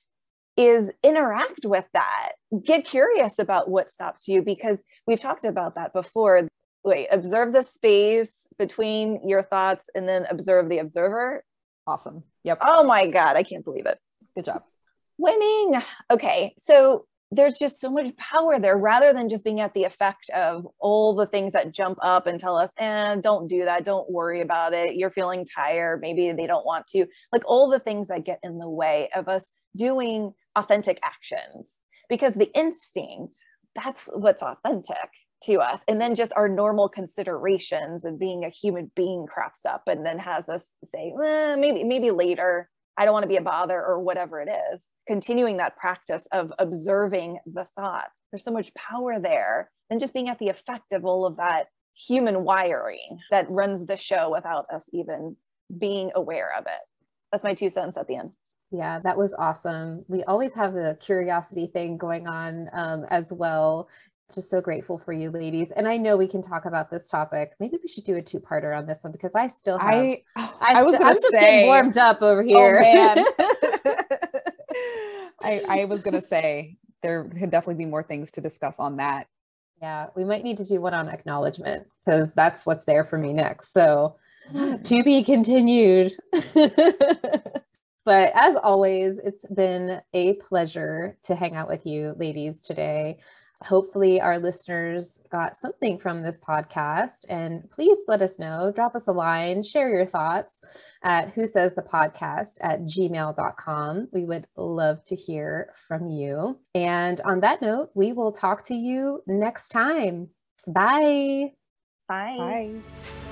is 0.58 0.90
interact 1.04 1.66
with 1.66 1.86
that. 1.94 2.34
Get 2.64 2.86
curious 2.86 3.40
about 3.40 3.70
what 3.70 3.92
stops 3.92 4.28
you 4.28 4.42
because 4.42 4.82
we've 5.06 5.20
talked 5.20 5.46
about 5.46 5.76
that 5.76 5.94
before. 5.94 6.48
Wait, 6.84 7.08
observe 7.12 7.52
the 7.52 7.64
space 7.64 8.32
between 8.58 9.28
your 9.28 9.44
thoughts 9.44 9.88
and 9.96 10.08
then 10.08 10.26
observe 10.30 10.70
the 10.70 10.78
observer. 10.78 11.44
Awesome. 11.88 12.24
Yep. 12.44 12.60
Oh 12.62 12.84
my 12.86 13.08
God, 13.08 13.36
I 13.36 13.44
can't 13.44 13.66
believe 13.66 13.86
it. 13.86 14.00
Good 14.36 14.46
job. 14.46 14.64
Winning. 15.18 15.82
Okay. 16.12 16.54
So 16.58 17.06
there's 17.32 17.58
just 17.58 17.80
so 17.80 17.90
much 17.90 18.16
power 18.18 18.60
there 18.60 18.78
rather 18.78 19.12
than 19.12 19.30
just 19.30 19.44
being 19.44 19.60
at 19.60 19.74
the 19.74 19.84
effect 19.84 20.30
of 20.36 20.68
all 20.80 21.16
the 21.16 21.26
things 21.26 21.54
that 21.54 21.74
jump 21.74 21.98
up 22.02 22.28
and 22.28 22.40
tell 22.40 22.56
us, 22.56 22.72
and 22.78 23.20
eh, 23.20 23.22
don't 23.22 23.48
do 23.48 23.66
that. 23.66 23.86
Don't 23.86 24.10
worry 24.10 24.42
about 24.42 24.74
it. 24.74 24.96
You're 24.96 25.10
feeling 25.12 25.46
tired. 25.46 26.02
Maybe 26.02 26.32
they 26.32 26.48
don't 26.48 26.66
want 26.66 26.88
to. 26.88 27.06
Like 27.34 27.44
all 27.46 27.70
the 27.70 27.80
things 27.80 28.08
that 28.08 28.26
get 28.26 28.40
in 28.44 28.58
the 28.58 28.70
way 28.70 29.10
of 29.16 29.28
us 29.28 29.46
doing 29.76 30.34
authentic 30.56 31.00
actions 31.04 31.68
because 32.10 32.34
the 32.36 32.52
instinct, 32.58 33.36
that's 33.76 34.04
what's 34.14 34.42
authentic 34.42 35.10
to 35.44 35.56
us. 35.56 35.82
And 35.88 36.00
then 36.00 36.16
just 36.16 36.32
our 36.36 36.48
normal 36.48 36.90
considerations 36.90 38.06
and 38.06 38.18
being 38.20 38.46
a 38.46 38.50
human 38.50 38.92
being 38.96 39.26
crops 39.28 39.66
up 39.68 39.84
and 39.88 40.06
then 40.06 40.20
has 40.20 40.48
us 40.48 40.64
say, 40.86 41.14
eh, 41.24 41.56
maybe, 41.56 41.84
maybe 41.84 42.12
later. 42.12 42.70
I 42.98 43.06
don't 43.06 43.14
want 43.14 43.24
to 43.24 43.30
be 43.30 43.38
a 43.38 43.42
bother 43.42 43.84
or 43.84 44.00
whatever 44.00 44.40
it 44.42 44.50
is. 44.74 44.86
Continuing 45.08 45.58
that 45.58 45.78
practice 45.78 46.24
of 46.32 46.52
observing 46.60 47.40
the 47.46 47.68
thought. 47.76 48.08
There's 48.32 48.44
so 48.44 48.52
much 48.52 48.74
power 48.74 49.20
there 49.20 49.70
than 49.90 50.00
just 50.00 50.14
being 50.14 50.30
at 50.30 50.40
the 50.40 50.50
effect 50.50 50.94
of 50.94 51.06
all 51.06 51.26
of 51.26 51.38
that 51.38 51.68
human 51.96 52.44
wiring 52.44 53.20
that 53.32 53.50
runs 53.50 53.86
the 53.86 53.98
show 53.98 54.32
without 54.32 54.66
us 54.74 54.84
even 54.94 55.36
being 55.78 56.12
aware 56.16 56.52
of 56.58 56.66
it. 56.66 56.82
That's 57.32 57.44
my 57.44 57.54
two 57.54 57.70
cents 57.70 57.98
at 57.98 58.08
the 58.08 58.16
end. 58.16 58.32
Yeah, 58.72 59.00
that 59.04 59.18
was 59.18 59.34
awesome. 59.38 60.04
We 60.08 60.24
always 60.24 60.54
have 60.54 60.74
the 60.74 60.98
curiosity 61.00 61.70
thing 61.72 61.98
going 61.98 62.28
on 62.28 62.70
um, 62.74 63.06
as 63.10 63.32
well. 63.32 63.88
Just 64.34 64.50
so 64.50 64.60
grateful 64.60 64.98
for 64.98 65.14
you, 65.14 65.30
ladies. 65.30 65.68
And 65.76 65.88
I 65.88 65.98
know 65.98 66.18
we 66.18 66.28
can 66.28 66.42
talk 66.42 66.66
about 66.66 66.90
this 66.90 67.08
topic. 67.08 67.52
Maybe 67.60 67.78
we 67.82 67.88
should 67.88 68.06
do 68.06 68.16
a 68.16 68.22
two-parter 68.22 68.76
on 68.76 68.88
this 68.88 69.00
one 69.04 69.12
because 69.12 69.36
I 69.36 69.48
still 69.48 69.78
have. 69.78 69.94
I 69.94 70.24
oh, 70.36 70.58
I, 70.60 70.80
I 70.80 70.84
was 70.84 70.94
st- 70.96 71.06
I'm 71.06 71.16
just 71.16 71.32
say 71.32 71.40
getting 71.40 71.66
warmed 71.68 71.98
up 71.98 72.22
over 72.22 72.42
oh, 72.42 72.44
here. 72.44 72.82
man. 72.82 73.18
I, 75.42 75.64
I 75.70 75.86
was 75.86 76.02
gonna 76.02 76.22
say 76.22 76.76
there 77.04 77.26
could 77.26 77.52
definitely 77.52 77.76
be 77.76 77.90
more 77.90 78.04
things 78.04 78.32
to 78.32 78.42
discuss 78.42 78.80
on 78.80 78.98
that. 78.98 79.28
yeah, 79.80 80.08
we 80.16 80.26
might 80.26 80.44
need 80.44 80.58
to 80.58 80.66
do 80.66 80.82
one 80.82 80.96
on 80.96 81.08
acknowledgement 81.08 81.86
because 82.04 82.34
that's 82.34 82.66
what's 82.66 82.86
there 82.86 83.04
for 83.04 83.20
me 83.20 83.32
next. 83.32 83.74
So 83.74 84.16
mm. 84.52 84.84
to 84.84 85.04
be 85.04 85.24
continued. 85.24 86.14
But 88.06 88.34
as 88.36 88.56
always, 88.56 89.18
it's 89.18 89.44
been 89.48 90.00
a 90.14 90.34
pleasure 90.34 91.18
to 91.24 91.36
hang 91.36 91.56
out 91.56 91.68
with 91.68 91.88
you 91.88 92.14
ladies 92.18 92.62
today. 92.62 93.18
Hopefully, 93.66 94.22
our 94.22 94.40
listeners 94.40 95.20
got 95.32 95.58
something 95.60 96.00
from 96.00 96.22
this 96.22 96.38
podcast. 96.38 97.26
And 97.30 97.70
please 97.72 97.98
let 98.08 98.22
us 98.22 98.38
know. 98.38 98.72
Drop 98.74 98.96
us 98.96 99.08
a 99.08 99.12
line, 99.12 99.64
share 99.64 99.90
your 99.90 100.06
thoughts 100.06 100.62
at 101.04 101.32
who 101.32 101.48
says 101.48 101.74
the 101.76 101.82
podcast 101.82 102.54
at 102.62 102.82
gmail.com. 102.82 104.10
We 104.14 104.26
would 104.26 104.48
love 104.56 105.04
to 105.06 105.16
hear 105.16 105.74
from 105.88 106.08
you. 106.08 106.60
And 106.74 107.22
on 107.22 107.42
that 107.42 107.62
note, 107.62 107.90
we 107.96 108.14
will 108.14 108.32
talk 108.32 108.66
to 108.66 108.76
you 108.76 109.22
next 109.28 109.70
time. 109.70 110.30
Bye. 110.68 111.54
Bye. 112.08 112.38
Bye. 112.38 113.25